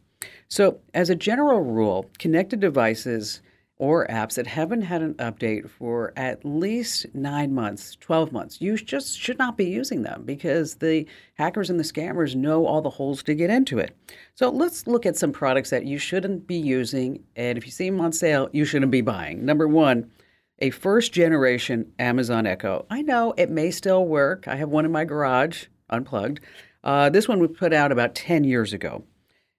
so 0.49 0.79
as 0.95 1.11
a 1.11 1.15
general 1.15 1.61
rule 1.61 2.09
connected 2.19 2.61
devices 2.61 3.41
or 3.79 4.07
apps 4.07 4.35
that 4.35 4.47
haven't 4.47 4.83
had 4.83 5.03
an 5.03 5.15
update 5.15 5.69
for 5.69 6.13
at 6.17 6.45
least 6.45 7.07
nine 7.15 7.55
months, 7.55 7.97
12 8.01 8.33
months. 8.33 8.61
You 8.61 8.77
just 8.77 9.19
should 9.19 9.39
not 9.39 9.59
be 9.59 9.67
using 9.67 10.03
them 10.03 10.23
because 10.25 10.77
the 10.77 11.07
hackers 11.35 11.69
and 11.69 11.79
the 11.79 11.85
scammers 11.85 12.35
know 12.35 12.67
all 12.67 12.81
the 12.81 12.89
holes 12.89 13.23
to 13.25 13.35
get 13.35 13.51
into 13.51 13.79
it. 13.79 13.95
So 14.35 14.49
let's 14.49 14.87
look 14.87 15.05
at 15.05 15.17
some 15.17 15.33
products 15.33 15.71
that 15.71 15.85
you 15.85 15.99
shouldn't 15.99 16.47
be 16.47 16.57
using. 16.57 17.23
And 17.37 17.59
if 17.59 17.67
you 17.67 17.71
see 17.71 17.91
them 17.91 18.01
on 18.01 18.13
sale, 18.13 18.49
you 18.53 18.65
shouldn't 18.65 18.93
be 18.93 19.03
buying. 19.03 19.45
Number 19.45 19.69
one, 19.69 20.11
a 20.59 20.71
first 20.71 21.13
generation 21.13 21.93
Amazon 21.99 22.47
Echo. 22.47 22.87
I 22.91 23.03
know 23.03 23.35
it 23.37 23.51
may 23.51 23.71
still 23.71 24.07
work. 24.07 24.49
I 24.49 24.57
have 24.57 24.69
one 24.69 24.85
in 24.85 24.93
my 24.93 25.05
garage, 25.05 25.67
unplugged. 25.91 26.41
Uh, 26.83 27.11
this 27.11 27.29
one 27.29 27.41
was 27.41 27.51
put 27.59 27.73
out 27.73 27.93
about 27.93 28.15
10 28.15 28.45
years 28.45 28.73
ago. 28.73 29.05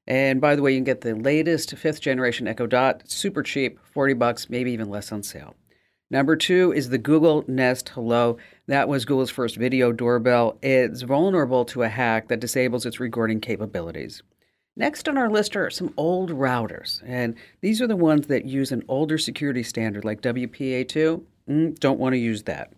And 0.07 0.39
by 0.39 0.55
the 0.55 0.62
way, 0.62 0.71
you 0.71 0.77
can 0.77 0.86
get 0.86 1.01
the 1.01 1.15
latest 1.15 1.75
fifth 1.75 1.99
generation 1.99 2.47
Echo 2.47 2.65
Dot, 2.65 3.03
super 3.10 3.43
cheap, 3.43 3.79
40 3.93 4.13
bucks, 4.13 4.49
maybe 4.49 4.71
even 4.71 4.89
less 4.89 5.12
on 5.12 5.21
sale. 5.21 5.55
Number 6.10 6.38
two 6.38 6.71
is 6.71 6.89
the 6.89 6.97
Google 6.97 7.43
Nest 7.49 7.89
Hello. 7.89 8.38
That 8.67 8.88
was 8.88 9.03
Google's 9.03 9.29
first 9.29 9.57
video 9.57 9.91
doorbell. 9.91 10.57
It's 10.62 11.01
vulnerable 11.01 11.65
to 11.65 11.83
a 11.83 11.89
hack 11.89 12.29
that 12.29 12.39
disables 12.39 12.86
its 12.86 13.01
recording 13.01 13.41
capabilities. 13.41 14.23
Next 14.77 15.09
on 15.09 15.17
our 15.17 15.27
list 15.27 15.55
are 15.55 15.71
some 15.71 15.91
old 15.97 16.29
routers, 16.29 17.01
and 17.03 17.33
these 17.61 17.81
are 17.81 17.87
the 17.87 17.95
ones 17.95 18.27
that 18.27 18.45
use 18.45 18.71
an 18.71 18.83
older 18.87 19.17
security 19.17 19.63
standard 19.63 20.05
like 20.05 20.21
WPA2. 20.21 21.23
Mm, 21.49 21.79
don't 21.79 21.99
want 21.99 22.13
to 22.13 22.19
use 22.19 22.43
that. 22.43 22.71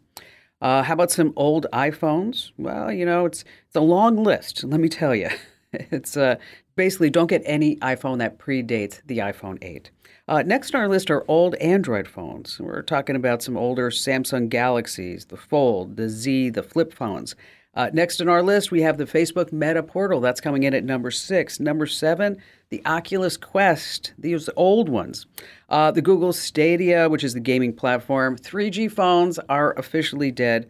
Uh, 0.62 0.82
how 0.82 0.94
about 0.94 1.12
some 1.12 1.34
old 1.36 1.68
iPhones? 1.74 2.52
Well, 2.58 2.90
you 2.90 3.06
know, 3.06 3.26
it's 3.26 3.44
it's 3.68 3.76
a 3.76 3.82
long 3.82 4.16
list. 4.24 4.64
Let 4.64 4.80
me 4.80 4.88
tell 4.88 5.14
you, 5.14 5.28
it's 5.74 6.16
uh, 6.16 6.38
basically 6.78 7.10
don't 7.10 7.28
get 7.28 7.42
any 7.44 7.76
iPhone 7.78 8.20
that 8.20 8.40
predates 8.40 9.02
the 9.06 9.18
iPhone 9.18 9.58
8. 9.62 9.92
Uh, 10.30 10.42
next 10.44 10.74
on 10.74 10.80
our 10.80 10.88
list 10.88 11.12
are 11.12 11.26
old 11.28 11.56
Android 11.56 12.08
phones. 12.08 12.62
We're 12.62 12.82
talking 12.82 13.18
about 13.18 13.44
some 13.44 13.58
older 13.58 13.90
Samsung 13.90 14.48
Galaxies, 14.48 15.26
the 15.26 15.36
Fold, 15.36 15.98
the 15.98 16.08
Z, 16.08 16.52
the 16.52 16.64
flip 16.64 16.94
phones. 16.94 17.36
Uh, 17.76 17.90
next 17.94 18.20
on 18.20 18.28
our 18.28 18.42
list, 18.42 18.72
we 18.72 18.82
have 18.82 18.98
the 18.98 19.06
Facebook 19.06 19.52
Meta 19.52 19.84
Portal. 19.84 20.20
That's 20.20 20.42
coming 20.42 20.64
in 20.64 20.74
at 20.74 20.84
number 20.84 21.12
six. 21.12 21.60
Number 21.60 21.86
seven, 21.86 22.42
the 22.70 22.82
Oculus 22.86 23.38
Quest, 23.38 24.14
these 24.18 24.50
old 24.56 24.90
ones. 24.90 25.28
Uh, 25.70 25.92
the 25.92 26.02
Google 26.02 26.34
Stadia, 26.34 27.10
which 27.10 27.24
is 27.24 27.34
the 27.34 27.40
gaming 27.40 27.74
platform. 27.74 28.38
3G 28.38 28.92
phones 28.92 29.38
are 29.50 29.74
officially 29.74 30.32
dead. 30.32 30.68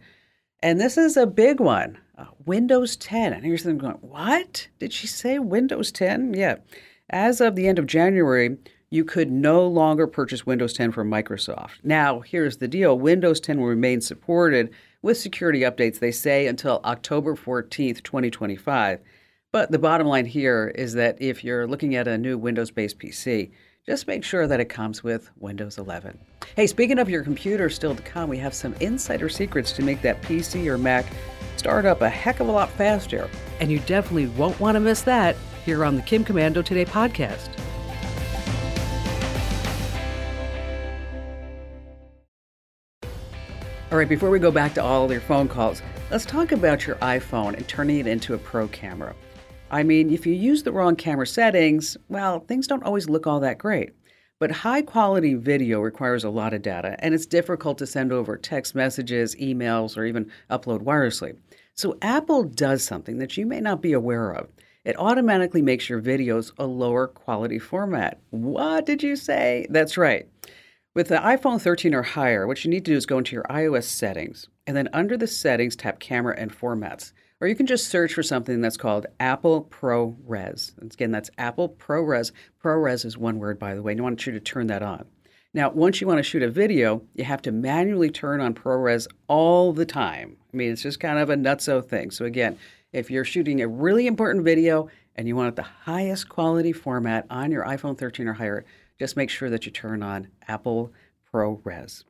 And 0.62 0.78
this 0.78 0.98
is 0.98 1.16
a 1.16 1.26
big 1.26 1.58
one. 1.58 1.98
Uh, 2.18 2.26
Windows 2.44 2.96
10. 2.96 3.32
And 3.32 3.44
here's 3.44 3.62
them 3.62 3.78
going, 3.78 3.94
what? 4.02 4.68
Did 4.78 4.92
she 4.92 5.06
say 5.06 5.38
Windows 5.38 5.90
10? 5.90 6.34
Yeah. 6.34 6.56
As 7.08 7.40
of 7.40 7.56
the 7.56 7.66
end 7.66 7.78
of 7.78 7.86
January, 7.86 8.58
you 8.90 9.04
could 9.04 9.30
no 9.30 9.66
longer 9.66 10.06
purchase 10.06 10.44
Windows 10.44 10.74
10 10.74 10.92
from 10.92 11.10
Microsoft. 11.10 11.78
Now, 11.82 12.20
here's 12.20 12.58
the 12.58 12.68
deal 12.68 12.98
Windows 12.98 13.40
10 13.40 13.58
will 13.58 13.68
remain 13.68 14.00
supported 14.00 14.70
with 15.02 15.18
security 15.18 15.60
updates, 15.60 15.98
they 15.98 16.10
say, 16.10 16.46
until 16.46 16.80
October 16.84 17.34
14th, 17.34 18.02
2025. 18.02 19.00
But 19.52 19.70
the 19.70 19.78
bottom 19.78 20.06
line 20.06 20.26
here 20.26 20.72
is 20.74 20.94
that 20.94 21.20
if 21.20 21.42
you're 21.42 21.66
looking 21.66 21.96
at 21.96 22.06
a 22.06 22.18
new 22.18 22.38
Windows 22.38 22.70
based 22.70 22.98
PC, 22.98 23.50
just 23.86 24.06
make 24.06 24.22
sure 24.22 24.46
that 24.46 24.60
it 24.60 24.68
comes 24.68 25.02
with 25.02 25.30
Windows 25.38 25.78
11. 25.78 26.18
Hey, 26.54 26.66
speaking 26.66 26.98
of 26.98 27.10
your 27.10 27.24
computer 27.24 27.68
still 27.68 27.94
to 27.94 28.02
come, 28.02 28.28
we 28.28 28.38
have 28.38 28.54
some 28.54 28.74
insider 28.74 29.28
secrets 29.28 29.72
to 29.72 29.82
make 29.82 30.02
that 30.02 30.22
PC 30.22 30.66
or 30.66 30.78
Mac 30.78 31.06
start 31.56 31.84
up 31.84 32.00
a 32.00 32.08
heck 32.08 32.40
of 32.40 32.48
a 32.48 32.52
lot 32.52 32.70
faster. 32.70 33.28
And 33.60 33.70
you 33.70 33.80
definitely 33.80 34.26
won't 34.28 34.60
want 34.60 34.76
to 34.76 34.80
miss 34.80 35.02
that 35.02 35.36
here 35.64 35.84
on 35.84 35.96
the 35.96 36.02
Kim 36.02 36.24
Komando 36.24 36.64
Today 36.64 36.84
podcast. 36.84 37.59
All 43.90 43.98
right, 43.98 44.08
before 44.08 44.30
we 44.30 44.38
go 44.38 44.52
back 44.52 44.72
to 44.74 44.84
all 44.84 45.04
of 45.04 45.10
your 45.10 45.20
phone 45.20 45.48
calls, 45.48 45.82
let's 46.12 46.24
talk 46.24 46.52
about 46.52 46.86
your 46.86 46.94
iPhone 46.96 47.56
and 47.56 47.66
turning 47.66 47.98
it 47.98 48.06
into 48.06 48.34
a 48.34 48.38
pro 48.38 48.68
camera. 48.68 49.16
I 49.72 49.82
mean, 49.82 50.10
if 50.12 50.24
you 50.24 50.32
use 50.32 50.62
the 50.62 50.70
wrong 50.70 50.94
camera 50.94 51.26
settings, 51.26 51.96
well, 52.08 52.38
things 52.38 52.68
don't 52.68 52.84
always 52.84 53.08
look 53.08 53.26
all 53.26 53.40
that 53.40 53.58
great. 53.58 53.90
But 54.38 54.52
high 54.52 54.82
quality 54.82 55.34
video 55.34 55.80
requires 55.80 56.22
a 56.22 56.30
lot 56.30 56.54
of 56.54 56.62
data, 56.62 56.94
and 57.00 57.14
it's 57.14 57.26
difficult 57.26 57.78
to 57.78 57.86
send 57.86 58.12
over 58.12 58.36
text 58.36 58.76
messages, 58.76 59.34
emails, 59.34 59.96
or 59.96 60.04
even 60.04 60.30
upload 60.50 60.84
wirelessly. 60.84 61.36
So 61.74 61.98
Apple 62.00 62.44
does 62.44 62.84
something 62.84 63.18
that 63.18 63.36
you 63.36 63.44
may 63.44 63.60
not 63.60 63.82
be 63.82 63.92
aware 63.92 64.30
of. 64.30 64.46
It 64.84 64.96
automatically 65.00 65.62
makes 65.62 65.88
your 65.88 66.00
videos 66.00 66.52
a 66.58 66.64
lower 66.64 67.08
quality 67.08 67.58
format. 67.58 68.20
What 68.30 68.86
did 68.86 69.02
you 69.02 69.16
say? 69.16 69.66
That's 69.68 69.98
right. 69.98 70.28
With 70.92 71.06
the 71.06 71.18
iPhone 71.18 71.60
13 71.60 71.94
or 71.94 72.02
higher, 72.02 72.48
what 72.48 72.64
you 72.64 72.70
need 72.70 72.84
to 72.84 72.90
do 72.90 72.96
is 72.96 73.06
go 73.06 73.18
into 73.18 73.36
your 73.36 73.44
iOS 73.44 73.84
settings, 73.84 74.48
and 74.66 74.76
then 74.76 74.88
under 74.92 75.16
the 75.16 75.28
settings, 75.28 75.76
tap 75.76 76.00
Camera 76.00 76.34
and 76.36 76.52
Formats. 76.52 77.12
Or 77.40 77.46
you 77.46 77.54
can 77.54 77.66
just 77.66 77.86
search 77.86 78.12
for 78.12 78.24
something 78.24 78.60
that's 78.60 78.76
called 78.76 79.06
Apple 79.20 79.68
ProRes. 79.70 80.76
Again, 80.82 81.12
that's 81.12 81.30
Apple 81.38 81.68
ProRes. 81.68 82.32
ProRes 82.60 83.04
is 83.04 83.16
one 83.16 83.38
word, 83.38 83.56
by 83.56 83.76
the 83.76 83.82
way. 83.82 83.92
And 83.92 84.00
I 84.00 84.02
want 84.02 84.26
you 84.26 84.32
to 84.32 84.40
turn 84.40 84.66
that 84.66 84.82
on. 84.82 85.04
Now, 85.54 85.70
once 85.70 86.00
you 86.00 86.08
want 86.08 86.18
to 86.18 86.24
shoot 86.24 86.42
a 86.42 86.50
video, 86.50 87.02
you 87.14 87.22
have 87.22 87.42
to 87.42 87.52
manually 87.52 88.10
turn 88.10 88.40
on 88.40 88.52
ProRes 88.52 89.06
all 89.28 89.72
the 89.72 89.86
time. 89.86 90.38
I 90.52 90.56
mean, 90.56 90.72
it's 90.72 90.82
just 90.82 90.98
kind 90.98 91.20
of 91.20 91.30
a 91.30 91.36
nutso 91.36 91.84
thing. 91.84 92.10
So, 92.10 92.24
again, 92.24 92.58
if 92.92 93.12
you're 93.12 93.24
shooting 93.24 93.62
a 93.62 93.68
really 93.68 94.08
important 94.08 94.44
video 94.44 94.88
and 95.14 95.28
you 95.28 95.36
want 95.36 95.50
it 95.50 95.56
the 95.56 95.62
highest 95.62 96.28
quality 96.28 96.72
format 96.72 97.26
on 97.30 97.52
your 97.52 97.64
iPhone 97.64 97.96
13 97.96 98.26
or 98.26 98.32
higher, 98.32 98.64
just 99.00 99.16
make 99.16 99.30
sure 99.30 99.48
that 99.48 99.64
you 99.64 99.72
turn 99.72 100.02
on 100.02 100.28
Apple 100.46 100.92
ProRes. 101.32 102.04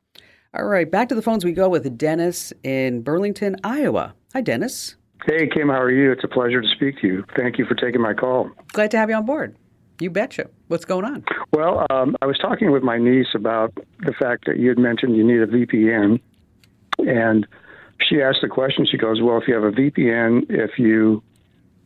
All 0.53 0.65
right, 0.65 0.91
back 0.91 1.07
to 1.07 1.15
the 1.15 1.21
phones 1.21 1.45
we 1.45 1.53
go 1.53 1.69
with 1.69 1.97
Dennis 1.97 2.51
in 2.63 3.01
Burlington, 3.01 3.55
Iowa. 3.63 4.13
Hi, 4.33 4.41
Dennis. 4.41 4.97
Hey, 5.25 5.47
Kim, 5.47 5.69
how 5.69 5.81
are 5.81 5.89
you? 5.89 6.11
It's 6.11 6.25
a 6.25 6.27
pleasure 6.27 6.61
to 6.61 6.67
speak 6.67 6.99
to 6.99 7.07
you. 7.07 7.23
Thank 7.37 7.57
you 7.57 7.65
for 7.65 7.75
taking 7.75 8.01
my 8.01 8.13
call. 8.13 8.49
Glad 8.73 8.91
to 8.91 8.97
have 8.97 9.09
you 9.09 9.15
on 9.15 9.25
board. 9.25 9.55
You 10.01 10.09
betcha. 10.09 10.49
What's 10.67 10.83
going 10.83 11.05
on? 11.05 11.23
Well, 11.53 11.85
um, 11.89 12.17
I 12.21 12.25
was 12.25 12.37
talking 12.37 12.71
with 12.71 12.83
my 12.83 12.97
niece 12.97 13.33
about 13.35 13.73
the 13.99 14.13
fact 14.19 14.45
that 14.47 14.57
you 14.57 14.67
had 14.67 14.77
mentioned 14.77 15.15
you 15.15 15.23
need 15.23 15.41
a 15.41 15.47
VPN. 15.47 16.19
And 16.99 17.47
she 18.09 18.21
asked 18.21 18.39
the 18.41 18.49
question, 18.49 18.85
she 18.85 18.97
goes, 18.97 19.21
Well, 19.21 19.37
if 19.37 19.47
you 19.47 19.53
have 19.53 19.63
a 19.63 19.71
VPN, 19.71 20.47
if 20.49 20.71
you 20.77 21.23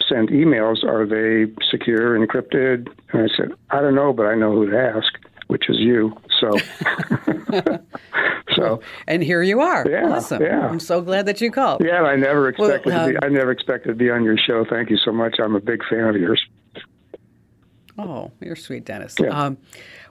send 0.07 0.29
emails, 0.29 0.83
are 0.83 1.05
they 1.05 1.51
secure, 1.69 2.17
encrypted? 2.17 2.87
And 3.11 3.23
I 3.23 3.35
said, 3.35 3.51
I 3.69 3.81
don't 3.81 3.95
know, 3.95 4.13
but 4.13 4.25
I 4.25 4.35
know 4.35 4.53
who 4.53 4.69
to 4.69 4.77
ask, 4.77 5.13
which 5.47 5.69
is 5.69 5.77
you. 5.79 6.15
So, 6.39 6.57
so, 8.55 8.81
and 9.07 9.23
here 9.23 9.41
you 9.41 9.61
are. 9.61 9.85
Yeah, 9.89 10.09
awesome. 10.09 10.41
Yeah. 10.41 10.67
I'm 10.67 10.79
so 10.79 11.01
glad 11.01 11.25
that 11.27 11.41
you 11.41 11.51
called. 11.51 11.81
Yeah, 11.83 12.01
I 12.01 12.15
never 12.15 12.49
expected 12.49 12.85
well, 12.85 13.01
uh, 13.01 13.07
to 13.07 13.13
be. 13.13 13.25
I 13.25 13.29
never 13.29 13.51
expected 13.51 13.89
to 13.89 13.95
be 13.95 14.09
on 14.09 14.23
your 14.23 14.37
show. 14.37 14.65
Thank 14.69 14.89
you 14.89 14.97
so 14.97 15.11
much. 15.11 15.37
I'm 15.39 15.55
a 15.55 15.61
big 15.61 15.81
fan 15.89 16.05
of 16.05 16.15
yours. 16.15 16.41
Oh, 17.97 18.31
you're 18.41 18.57
sweet, 18.57 18.85
Dennis. 18.85 19.15
Yeah. 19.19 19.29
Um, 19.29 19.57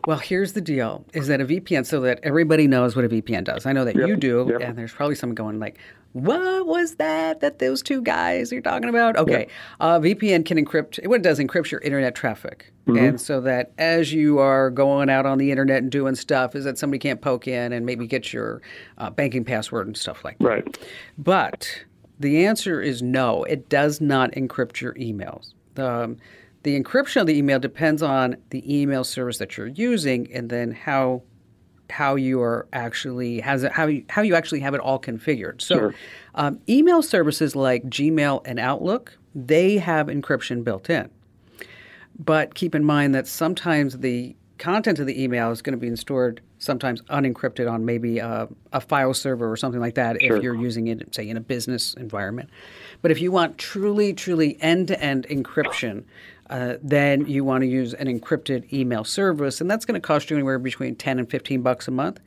well, 0.06 0.18
here's 0.18 0.52
the 0.52 0.60
deal: 0.60 1.04
is 1.12 1.28
that 1.28 1.40
a 1.40 1.44
VPN, 1.44 1.86
so 1.86 2.00
that 2.00 2.20
everybody 2.22 2.66
knows 2.66 2.96
what 2.96 3.04
a 3.04 3.08
VPN 3.08 3.44
does. 3.44 3.66
I 3.66 3.72
know 3.72 3.84
that 3.84 3.96
yep. 3.96 4.08
you 4.08 4.16
do, 4.16 4.46
yep. 4.50 4.60
and 4.60 4.78
there's 4.78 4.92
probably 4.92 5.14
someone 5.14 5.34
going 5.34 5.58
like, 5.58 5.78
"What 6.12 6.66
was 6.66 6.96
that? 6.96 7.40
That 7.40 7.58
those 7.58 7.82
two 7.82 8.02
guys 8.02 8.52
you're 8.52 8.60
talking 8.60 8.88
about?" 8.88 9.16
Okay, 9.16 9.40
yep. 9.40 9.50
uh, 9.80 9.98
VPN 10.00 10.44
can 10.44 10.62
encrypt. 10.62 11.04
What 11.06 11.16
it 11.16 11.22
does 11.22 11.38
encrypts 11.38 11.70
your 11.70 11.80
internet 11.80 12.14
traffic, 12.14 12.72
mm-hmm. 12.86 12.98
and 12.98 13.20
so 13.20 13.40
that 13.42 13.72
as 13.78 14.12
you 14.12 14.38
are 14.38 14.70
going 14.70 15.10
out 15.10 15.26
on 15.26 15.38
the 15.38 15.50
internet 15.50 15.82
and 15.82 15.90
doing 15.90 16.14
stuff, 16.14 16.54
is 16.54 16.64
that 16.64 16.78
somebody 16.78 16.98
can't 16.98 17.20
poke 17.20 17.48
in 17.48 17.72
and 17.72 17.86
maybe 17.86 18.06
get 18.06 18.32
your 18.32 18.62
uh, 18.98 19.10
banking 19.10 19.44
password 19.44 19.86
and 19.86 19.96
stuff 19.96 20.24
like 20.24 20.38
that. 20.38 20.46
Right. 20.46 20.78
But 21.18 21.84
the 22.20 22.46
answer 22.46 22.80
is 22.80 23.02
no. 23.02 23.44
It 23.44 23.68
does 23.68 24.00
not 24.00 24.32
encrypt 24.32 24.80
your 24.80 24.94
emails. 24.94 25.54
Um, 25.76 26.18
the 26.64 26.80
encryption 26.80 27.20
of 27.20 27.26
the 27.26 27.36
email 27.36 27.60
depends 27.60 28.02
on 28.02 28.36
the 28.50 28.80
email 28.80 29.04
service 29.04 29.38
that 29.38 29.56
you're 29.56 29.68
using, 29.68 30.32
and 30.32 30.50
then 30.50 30.72
how 30.72 31.22
how 31.90 32.14
you 32.14 32.40
are 32.40 32.66
actually 32.72 33.40
has 33.40 33.62
it, 33.62 33.72
how 33.72 33.86
you 33.86 34.04
how 34.08 34.22
you 34.22 34.34
actually 34.34 34.60
have 34.60 34.74
it 34.74 34.80
all 34.80 34.98
configured. 34.98 35.60
So, 35.60 35.76
sure. 35.76 35.94
um, 36.34 36.58
email 36.68 37.02
services 37.02 37.54
like 37.54 37.84
Gmail 37.84 38.42
and 38.46 38.58
Outlook 38.58 39.16
they 39.34 39.78
have 39.78 40.06
encryption 40.06 40.64
built 40.64 40.88
in, 40.88 41.10
but 42.18 42.54
keep 42.54 42.74
in 42.74 42.84
mind 42.84 43.14
that 43.14 43.26
sometimes 43.26 43.98
the 43.98 44.34
content 44.58 44.98
of 44.98 45.06
the 45.06 45.22
email 45.22 45.50
is 45.50 45.60
going 45.60 45.78
to 45.78 45.90
be 45.90 45.94
stored 45.96 46.40
sometimes 46.58 47.02
unencrypted 47.02 47.70
on 47.70 47.84
maybe 47.84 48.18
a, 48.18 48.48
a 48.72 48.80
file 48.80 49.12
server 49.12 49.50
or 49.50 49.56
something 49.56 49.80
like 49.80 49.96
that 49.96 50.16
sure. 50.22 50.36
if 50.36 50.42
you're 50.42 50.54
using 50.54 50.86
it 50.86 51.14
say 51.14 51.28
in 51.28 51.36
a 51.36 51.40
business 51.40 51.92
environment 51.94 52.48
but 53.02 53.10
if 53.10 53.20
you 53.20 53.32
want 53.32 53.58
truly 53.58 54.14
truly 54.14 54.56
end-to-end 54.62 55.26
encryption 55.28 56.04
uh, 56.50 56.74
then 56.82 57.26
you 57.26 57.44
want 57.44 57.62
to 57.62 57.66
use 57.66 57.94
an 57.94 58.06
encrypted 58.06 58.72
email 58.72 59.04
service, 59.04 59.60
and 59.60 59.70
that's 59.70 59.84
going 59.84 60.00
to 60.00 60.06
cost 60.06 60.30
you 60.30 60.36
anywhere 60.36 60.58
between 60.58 60.94
10 60.96 61.18
and 61.18 61.30
15 61.30 61.62
bucks 61.62 61.88
a 61.88 61.90
month. 61.90 62.20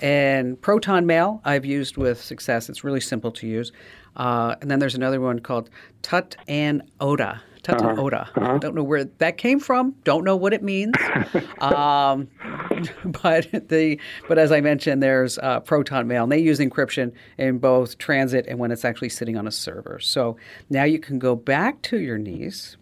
And 0.00 0.60
Proton 0.60 1.06
Mail, 1.06 1.40
I've 1.44 1.64
used 1.64 1.96
with 1.96 2.22
success. 2.22 2.68
It's 2.68 2.84
really 2.84 3.00
simple 3.00 3.30
to 3.32 3.46
use. 3.46 3.72
Uh, 4.16 4.54
and 4.60 4.70
then 4.70 4.78
there's 4.78 4.94
another 4.94 5.20
one 5.20 5.38
called 5.38 5.70
Tut 6.02 6.36
and 6.48 6.82
Oda. 7.00 7.42
Tatan 7.62 7.92
uh-huh. 7.92 8.02
Oda. 8.02 8.30
Uh-huh. 8.36 8.58
Don't 8.58 8.74
know 8.74 8.82
where 8.82 9.04
that 9.04 9.38
came 9.38 9.58
from. 9.58 9.94
Don't 10.04 10.24
know 10.24 10.36
what 10.36 10.52
it 10.52 10.62
means. 10.62 10.94
um, 11.60 12.28
but 13.22 13.50
the 13.68 13.98
but 14.28 14.38
as 14.38 14.52
I 14.52 14.60
mentioned, 14.60 15.02
there's 15.02 15.38
uh, 15.38 15.60
Proton 15.60 16.06
Mail, 16.06 16.24
and 16.24 16.32
they 16.32 16.38
use 16.38 16.58
encryption 16.58 17.12
in 17.38 17.58
both 17.58 17.96
transit 17.96 18.46
and 18.46 18.58
when 18.58 18.70
it's 18.70 18.84
actually 18.84 19.08
sitting 19.08 19.36
on 19.36 19.46
a 19.46 19.50
server. 19.50 19.98
So 19.98 20.36
now 20.68 20.84
you 20.84 20.98
can 20.98 21.18
go 21.18 21.34
back 21.34 21.80
to 21.82 21.98
your 21.98 22.18
niece 22.18 22.76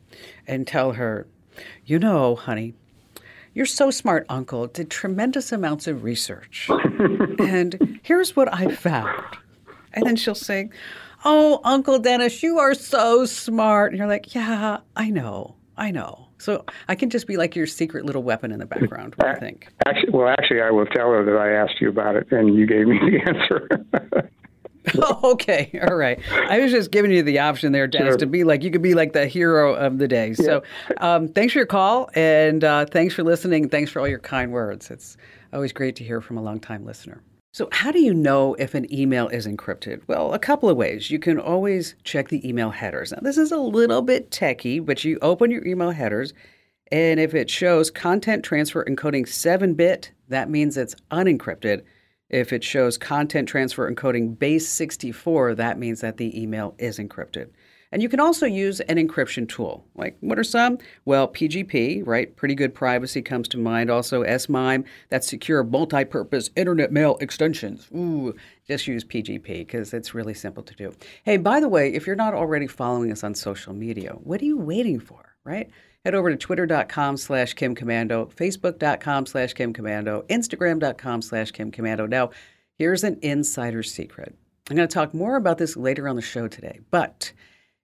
and 0.46 0.66
tell 0.66 0.92
her, 0.92 1.27
you 1.85 1.98
know, 1.98 2.37
honey, 2.37 2.75
you're 3.55 3.66
so 3.66 3.90
smart, 3.90 4.25
Uncle. 4.29 4.66
Did 4.66 4.90
tremendous 4.90 5.53
amounts 5.53 5.87
of 5.87 6.05
research. 6.05 6.68
and 7.38 8.01
here's 8.03 8.35
what 8.35 8.53
I 8.53 8.75
found. 8.75 9.37
And 9.92 10.07
then 10.07 10.16
she'll 10.16 10.35
say, 10.35 10.70
Oh, 11.25 11.61
Uncle 11.62 11.98
Dennis, 11.98 12.42
you 12.42 12.59
are 12.59 12.75
so 12.75 13.27
smart. 13.27 13.92
And 13.92 13.98
you're 13.98 14.09
like, 14.09 14.35
Yeah, 14.35 14.79
I 14.96 15.11
know. 15.11 15.57
I 15.77 15.90
know. 15.90 16.29
So 16.38 16.64
I 16.88 16.94
can 16.94 17.11
just 17.11 17.27
be 17.27 17.37
like 17.37 17.55
your 17.55 17.66
secret 17.66 18.05
little 18.05 18.22
weapon 18.22 18.53
in 18.53 18.59
the 18.59 18.66
background. 18.66 19.14
What 19.16 19.27
do 19.27 19.33
you 19.33 19.40
think? 19.40 19.68
Actually, 19.87 20.11
well, 20.11 20.29
actually, 20.29 20.61
I 20.61 20.70
will 20.70 20.87
tell 20.87 21.11
her 21.11 21.25
that 21.25 21.37
I 21.37 21.53
asked 21.53 21.81
you 21.81 21.88
about 21.88 22.16
it 22.16 22.33
and 22.33 22.55
you 22.55 22.66
gave 22.66 22.87
me 22.87 22.98
the 22.98 23.20
answer. 23.27 24.31
Oh, 24.99 25.21
okay. 25.33 25.79
All 25.88 25.97
right. 25.97 26.21
I 26.33 26.61
was 26.61 26.71
just 26.71 26.90
giving 26.90 27.11
you 27.11 27.23
the 27.23 27.38
option 27.38 27.73
there, 27.73 27.87
Dennis, 27.87 28.12
sure. 28.12 28.18
to 28.18 28.27
be 28.27 28.45
like, 28.45 28.62
you 28.62 28.71
could 28.71 28.83
be 28.83 28.95
like 28.95 29.12
the 29.12 29.27
hero 29.27 29.75
of 29.75 29.99
the 29.99 30.09
day. 30.09 30.29
Yeah. 30.29 30.45
So 30.45 30.62
um, 30.99 31.29
thanks 31.29 31.53
for 31.53 31.61
your 31.61 31.66
call 31.66 32.11
and 32.14 32.64
uh, 32.64 32.87
thanks 32.87 33.14
for 33.14 33.23
listening. 33.23 33.68
Thanks 33.68 33.90
for 33.90 34.01
all 34.01 34.09
your 34.09 34.18
kind 34.18 34.53
words. 34.53 34.90
It's 34.90 35.16
always 35.53 35.73
great 35.73 35.97
to 35.97 36.05
hear 36.05 36.21
from 36.21 36.38
a 36.38 36.42
longtime 36.42 36.85
listener. 36.85 37.23
So, 37.55 37.68
how 37.71 37.92
do 37.92 38.01
you 38.01 38.14
know 38.14 38.55
if 38.55 38.75
an 38.75 38.90
email 38.90 39.29
is 39.29 39.47
encrypted? 39.47 40.01
Well, 40.07 40.33
a 40.33 40.38
couple 40.38 40.71
of 40.71 40.79
ways. 40.79 41.11
You 41.11 41.18
can 41.18 41.38
always 41.38 41.95
check 42.03 42.31
the 42.31 42.49
email 42.49 42.71
headers. 42.71 43.12
Now, 43.12 43.18
this 43.21 43.37
is 43.37 43.53
a 43.53 43.59
little 43.59 44.01
bit 44.01 44.31
techy, 44.31 44.81
but 44.81 45.05
you 45.05 45.18
open 45.21 45.51
your 45.51 45.66
email 45.66 45.90
headers, 45.90 46.33
and 46.90 47.21
if 47.21 47.35
it 47.35 47.51
shows 47.51 47.90
content 47.90 48.42
transfer 48.42 48.83
encoding 48.87 49.29
7 49.29 49.75
bit, 49.75 50.12
that 50.29 50.49
means 50.49 50.79
it's 50.79 50.97
unencrypted. 51.11 51.83
If 52.33 52.51
it 52.51 52.64
shows 52.64 52.97
content 52.97 53.47
transfer 53.47 53.92
encoding 53.92 54.38
base 54.38 54.66
64, 54.66 55.55
that 55.57 55.79
means 55.79 56.01
that 56.01 56.16
the 56.16 56.40
email 56.40 56.75
is 56.79 56.99
encrypted. 56.99 57.51
And 57.92 58.01
you 58.01 58.09
can 58.09 58.21
also 58.21 58.47
use 58.47 58.81
an 58.81 58.97
encryption 58.97 59.47
tool. 59.47 59.85
Like, 59.95 60.16
what 60.21 60.38
are 60.38 60.45
some? 60.45 60.79
Well, 61.05 61.29
PGP, 61.29 62.07
right? 62.07 62.35
Pretty 62.35 62.55
good 62.55 62.75
privacy 62.75 63.21
comes 63.21 63.49
to 63.49 63.59
mind. 63.59 63.90
Also, 63.90 64.25
SMIME, 64.25 64.87
that's 65.11 65.29
secure 65.29 65.62
multi 65.62 66.07
purpose 66.07 66.49
internet 66.57 66.90
mail 66.90 67.18
extensions. 67.21 67.88
Ooh, 67.95 68.35
just 68.66 68.87
use 68.87 69.05
PGP 69.05 69.45
because 69.59 69.92
it's 69.92 70.14
really 70.14 70.33
simple 70.33 70.62
to 70.62 70.75
do. 70.75 70.95
Hey, 71.25 71.37
by 71.37 71.61
the 71.61 71.68
way, 71.68 71.92
if 71.92 72.07
you're 72.07 72.16
not 72.16 72.33
already 72.33 72.66
following 72.66 73.12
us 73.12 73.23
on 73.23 73.35
social 73.35 73.75
media, 73.75 74.12
what 74.12 74.40
are 74.40 74.47
you 74.47 74.57
waiting 74.57 74.99
for, 74.99 75.32
right? 75.45 75.71
head 76.05 76.15
over 76.15 76.31
to 76.31 76.37
twitter.com 76.37 77.17
slash 77.17 77.55
kimkomando, 77.55 78.33
facebook.com 78.35 79.27
slash 79.27 79.55
kimkomando, 79.55 80.27
instagram.com 80.29 81.23
slash 81.23 81.53
kimkomando. 81.53 82.09
Now, 82.09 82.31
here's 82.77 83.05
an 83.05 83.19
insider 83.23 83.83
secret. 83.83 84.35
I'm 84.71 84.77
going 84.77 84.89
to 84.89 84.93
talk 84.93 85.15
more 85.15 85.37
about 85.37 85.59
this 85.59 85.77
later 85.77 86.09
on 86.09 86.17
the 86.17 86.23
show 86.23 86.49
today, 86.49 86.81
but 86.91 87.33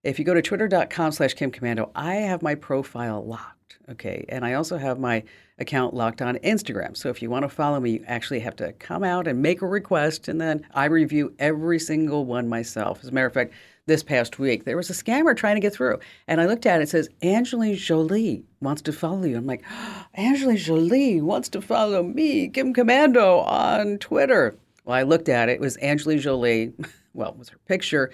if 0.05 0.18
you 0.18 0.25
go 0.25 0.35
to 0.35 0.42
twitter.com 0.42 1.12
slash 1.12 1.35
kimkomando, 1.35 1.90
I 1.94 2.16
have 2.16 2.40
my 2.40 2.55
profile 2.55 3.25
locked, 3.25 3.79
okay? 3.90 4.25
And 4.29 4.44
I 4.44 4.55
also 4.55 4.79
have 4.79 4.99
my 4.99 5.25
account 5.59 5.92
locked 5.92 6.23
on 6.23 6.37
Instagram. 6.37 6.97
So 6.97 7.09
if 7.09 7.21
you 7.21 7.31
want 7.31 7.42
to 7.42 7.49
follow 7.49 7.81
me, 7.81 7.90
you 7.90 8.05
actually 8.07 8.40
have 8.40 8.55
to 8.57 8.73
come 8.75 9.03
out 9.03 9.27
and 9.27 9.42
make 9.42 9.61
a 9.61 9.66
request, 9.66 10.29
and 10.29 10.40
then 10.40 10.64
I 10.73 10.85
review 10.87 11.35
every 11.38 11.81
single 11.81 12.25
one 12.25 12.49
myself. 12.49 13.01
As 13.03 13.09
a 13.09 13.12
matter 13.12 13.27
of 13.27 13.35
fact, 13.35 13.53
this 13.88 14.05
past 14.05 14.38
week. 14.38 14.64
There 14.64 14.77
was 14.77 14.90
a 14.90 14.92
scammer 14.92 15.37
trying 15.37 15.57
to 15.57 15.61
get 15.61 15.74
through. 15.74 15.98
And 16.29 16.40
I 16.40 16.46
looked 16.46 16.66
at 16.66 16.81
it, 16.81 16.85
it 16.85 16.88
says, 16.90 17.09
Angelina 17.22 17.77
Jolie 17.77 18.44
wants 18.61 18.83
to 18.83 18.92
follow 18.92 19.24
you. 19.24 19.37
I'm 19.37 19.46
like, 19.46 19.64
oh, 19.70 20.55
Jolie 20.55 21.20
wants 21.20 21.48
to 21.51 21.61
follow 21.61 22.03
me, 22.03 22.48
Kim 22.48 22.72
Komando 22.72 23.44
on 23.46 23.98
Twitter. 23.98 24.57
Well, 24.85 24.96
I 24.96 25.03
looked 25.03 25.29
at 25.29 25.48
it, 25.48 25.55
it 25.55 25.61
was 25.61 25.77
Angelina 25.79 26.20
Jolie, 26.20 26.72
well, 27.14 27.31
it 27.31 27.38
was 27.38 27.48
her 27.48 27.59
picture. 27.66 28.12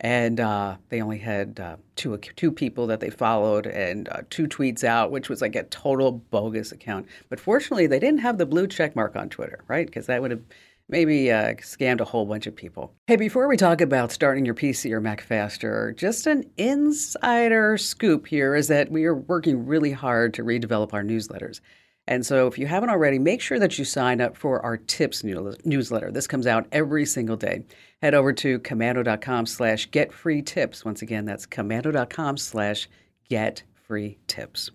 And 0.00 0.40
uh, 0.40 0.76
they 0.90 1.00
only 1.00 1.18
had 1.18 1.60
uh, 1.60 1.76
two 1.96 2.18
two 2.18 2.50
people 2.50 2.88
that 2.88 3.00
they 3.00 3.10
followed 3.10 3.66
and 3.66 4.08
uh, 4.08 4.22
two 4.28 4.46
tweets 4.48 4.82
out, 4.82 5.12
which 5.12 5.28
was 5.30 5.40
like 5.40 5.54
a 5.54 5.62
total 5.62 6.12
bogus 6.12 6.72
account. 6.72 7.06
But 7.30 7.40
fortunately, 7.40 7.86
they 7.86 8.00
didn't 8.00 8.18
have 8.18 8.36
the 8.36 8.44
blue 8.44 8.66
check 8.66 8.96
mark 8.96 9.14
on 9.14 9.28
Twitter, 9.28 9.60
right? 9.68 9.86
Because 9.86 10.06
that 10.06 10.20
would 10.20 10.32
have 10.32 10.42
maybe 10.88 11.30
uh, 11.30 11.54
scammed 11.54 12.00
a 12.00 12.04
whole 12.04 12.26
bunch 12.26 12.46
of 12.46 12.54
people. 12.54 12.94
Hey, 13.06 13.16
before 13.16 13.48
we 13.48 13.56
talk 13.56 13.80
about 13.80 14.12
starting 14.12 14.44
your 14.44 14.54
PC 14.54 14.90
or 14.92 15.00
Mac 15.00 15.20
faster, 15.20 15.94
just 15.96 16.26
an 16.26 16.44
insider 16.56 17.78
scoop 17.78 18.26
here 18.26 18.54
is 18.54 18.68
that 18.68 18.90
we 18.90 19.04
are 19.04 19.14
working 19.14 19.66
really 19.66 19.92
hard 19.92 20.34
to 20.34 20.44
redevelop 20.44 20.92
our 20.92 21.02
newsletters. 21.02 21.60
And 22.06 22.26
so, 22.26 22.46
if 22.46 22.58
you 22.58 22.66
haven't 22.66 22.90
already, 22.90 23.18
make 23.18 23.40
sure 23.40 23.58
that 23.58 23.78
you 23.78 23.84
sign 23.86 24.20
up 24.20 24.36
for 24.36 24.60
our 24.60 24.76
tips 24.76 25.24
newsletter. 25.24 26.10
This 26.12 26.26
comes 26.26 26.46
out 26.46 26.66
every 26.70 27.06
single 27.06 27.36
day. 27.36 27.64
Head 28.02 28.14
over 28.14 28.32
to 28.34 28.58
komando.com 28.58 29.46
slash 29.46 29.90
get 29.90 30.12
free 30.12 30.42
tips. 30.42 30.84
Once 30.84 31.00
again, 31.00 31.24
that's 31.24 31.46
komando.com 31.46 32.36
slash 32.36 32.88
get 33.30 33.62
free 33.86 34.18
tips. 34.26 34.70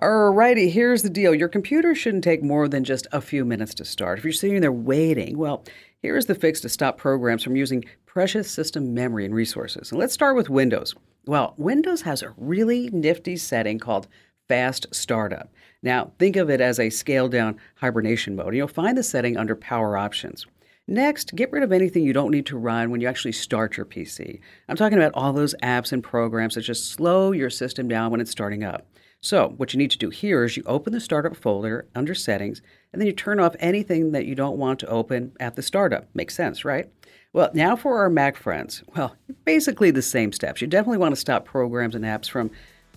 Alrighty, 0.00 0.70
here's 0.70 1.02
the 1.02 1.10
deal. 1.10 1.34
Your 1.34 1.48
computer 1.48 1.92
shouldn't 1.92 2.22
take 2.22 2.40
more 2.40 2.68
than 2.68 2.84
just 2.84 3.08
a 3.10 3.20
few 3.20 3.44
minutes 3.44 3.74
to 3.74 3.84
start. 3.84 4.18
If 4.18 4.24
you're 4.24 4.32
sitting 4.32 4.60
there 4.60 4.70
waiting, 4.70 5.36
well, 5.36 5.64
here's 6.00 6.26
the 6.26 6.36
fix 6.36 6.60
to 6.60 6.68
stop 6.68 6.98
programs 6.98 7.42
from 7.42 7.56
using 7.56 7.84
precious 8.06 8.48
system 8.48 8.94
memory 8.94 9.24
and 9.24 9.34
resources. 9.34 9.90
And 9.90 9.98
let's 9.98 10.14
start 10.14 10.36
with 10.36 10.48
Windows. 10.48 10.94
Well, 11.26 11.54
Windows 11.56 12.02
has 12.02 12.22
a 12.22 12.32
really 12.36 12.90
nifty 12.92 13.36
setting 13.36 13.80
called 13.80 14.06
Fast 14.46 14.86
Startup. 14.92 15.50
Now, 15.82 16.12
think 16.20 16.36
of 16.36 16.48
it 16.48 16.60
as 16.60 16.78
a 16.78 16.90
scaled 16.90 17.32
down 17.32 17.58
hibernation 17.74 18.36
mode. 18.36 18.54
You'll 18.54 18.68
find 18.68 18.96
the 18.96 19.02
setting 19.02 19.36
under 19.36 19.56
Power 19.56 19.96
Options. 19.96 20.46
Next, 20.86 21.34
get 21.34 21.50
rid 21.50 21.64
of 21.64 21.72
anything 21.72 22.04
you 22.04 22.12
don't 22.12 22.30
need 22.30 22.46
to 22.46 22.56
run 22.56 22.90
when 22.90 23.00
you 23.00 23.08
actually 23.08 23.32
start 23.32 23.76
your 23.76 23.84
PC. 23.84 24.38
I'm 24.68 24.76
talking 24.76 24.96
about 24.96 25.12
all 25.14 25.32
those 25.32 25.56
apps 25.60 25.92
and 25.92 26.04
programs 26.04 26.54
that 26.54 26.62
just 26.62 26.92
slow 26.92 27.32
your 27.32 27.50
system 27.50 27.88
down 27.88 28.12
when 28.12 28.20
it's 28.20 28.30
starting 28.30 28.62
up. 28.62 28.86
So, 29.20 29.54
what 29.56 29.74
you 29.74 29.78
need 29.78 29.90
to 29.90 29.98
do 29.98 30.10
here 30.10 30.44
is 30.44 30.56
you 30.56 30.62
open 30.66 30.92
the 30.92 31.00
startup 31.00 31.36
folder 31.36 31.86
under 31.94 32.14
settings, 32.14 32.62
and 32.92 33.00
then 33.00 33.06
you 33.06 33.12
turn 33.12 33.40
off 33.40 33.56
anything 33.58 34.12
that 34.12 34.26
you 34.26 34.36
don't 34.36 34.58
want 34.58 34.78
to 34.80 34.88
open 34.88 35.32
at 35.40 35.56
the 35.56 35.62
startup. 35.62 36.06
Makes 36.14 36.36
sense, 36.36 36.64
right? 36.64 36.88
Well, 37.32 37.50
now 37.52 37.74
for 37.74 37.98
our 37.98 38.08
Mac 38.08 38.36
friends. 38.36 38.82
Well, 38.96 39.16
basically 39.44 39.90
the 39.90 40.02
same 40.02 40.32
steps. 40.32 40.60
You 40.60 40.66
definitely 40.66 40.98
want 40.98 41.14
to 41.14 41.20
stop 41.20 41.44
programs 41.44 41.94
and 41.94 42.04
apps 42.04 42.30
from 42.30 42.50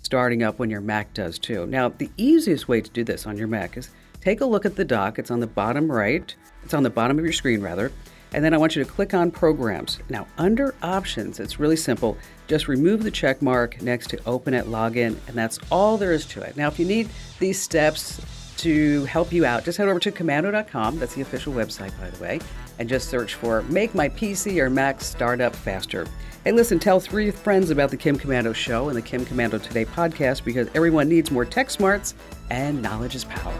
starting 0.04 0.44
up 0.44 0.60
when 0.60 0.70
your 0.70 0.82
Mac 0.82 1.14
does 1.14 1.40
too. 1.40 1.66
Now, 1.66 1.90
the 1.90 2.10
easiest 2.18 2.68
way 2.68 2.82
to 2.82 2.90
do 2.90 3.04
this 3.04 3.26
on 3.26 3.38
your 3.38 3.48
Mac 3.48 3.76
is 3.76 3.90
take 4.22 4.42
a 4.42 4.46
look 4.46 4.66
at 4.66 4.76
the 4.76 4.86
dock. 4.86 5.18
It's 5.18 5.32
on 5.32 5.40
the 5.40 5.48
bottom 5.48 5.92
right, 5.92 6.34
it's 6.64 6.74
on 6.74 6.84
the 6.84 6.90
bottom 6.90 7.18
of 7.18 7.26
your 7.26 7.34
screen, 7.34 7.62
rather. 7.62 7.92
And 8.34 8.44
then 8.44 8.54
I 8.54 8.58
want 8.58 8.76
you 8.76 8.84
to 8.84 8.90
click 8.90 9.14
on 9.14 9.32
Programs. 9.32 10.00
Now, 10.10 10.28
under 10.38 10.74
Options, 10.82 11.40
it's 11.40 11.60
really 11.60 11.76
simple. 11.76 12.18
Just 12.48 12.68
remove 12.68 13.04
the 13.04 13.12
check 13.12 13.42
mark 13.42 13.82
next 13.82 14.10
to 14.12 14.20
Open 14.26 14.54
at 14.54 14.66
Login, 14.66 15.18
and 15.28 15.36
that's 15.36 15.60
all 15.70 15.98
there 15.98 16.14
is 16.14 16.26
to 16.28 16.42
it. 16.42 16.56
Now, 16.56 16.68
if 16.68 16.80
you 16.80 16.86
need 16.86 17.10
these 17.40 17.62
steps 17.62 18.22
to 18.58 19.06
help 19.06 19.34
you 19.34 19.46
out, 19.46 19.66
just 19.66 19.78
head 19.78 19.88
over 19.88 20.00
to 20.00 20.12
komando.com. 20.12 21.00
That's 21.00 21.16
the 21.16 21.22
official 21.22 21.54
website, 21.54 21.98
by 22.00 22.10
the 22.10 22.24
way, 22.24 22.40
and 22.80 22.88
just 22.88 23.10
search 23.10 23.36
for 23.36 23.64
Make 23.64 23.96
My 23.96 24.08
PC 24.08 24.60
or 24.60 24.70
Mac 24.70 25.02
Startup 25.02 25.56
Faster. 25.56 26.08
Hey, 26.44 26.52
listen, 26.52 26.80
tell 26.80 27.00
three 27.00 27.30
friends 27.32 27.70
about 27.70 27.92
the 27.92 27.98
Kim 27.98 28.18
Komando 28.18 28.56
Show 28.56 28.90
and 28.90 28.98
the 28.98 29.02
Kim 29.02 29.26
Komando 29.26 29.62
Today 29.62 29.86
podcast 29.86 30.44
because 30.44 30.68
everyone 30.74 31.08
needs 31.08 31.30
more 31.30 31.46
tech 31.46 31.70
smarts 31.70 32.16
and 32.50 32.82
knowledge 32.82 33.14
is 33.14 33.26
power. 33.26 33.60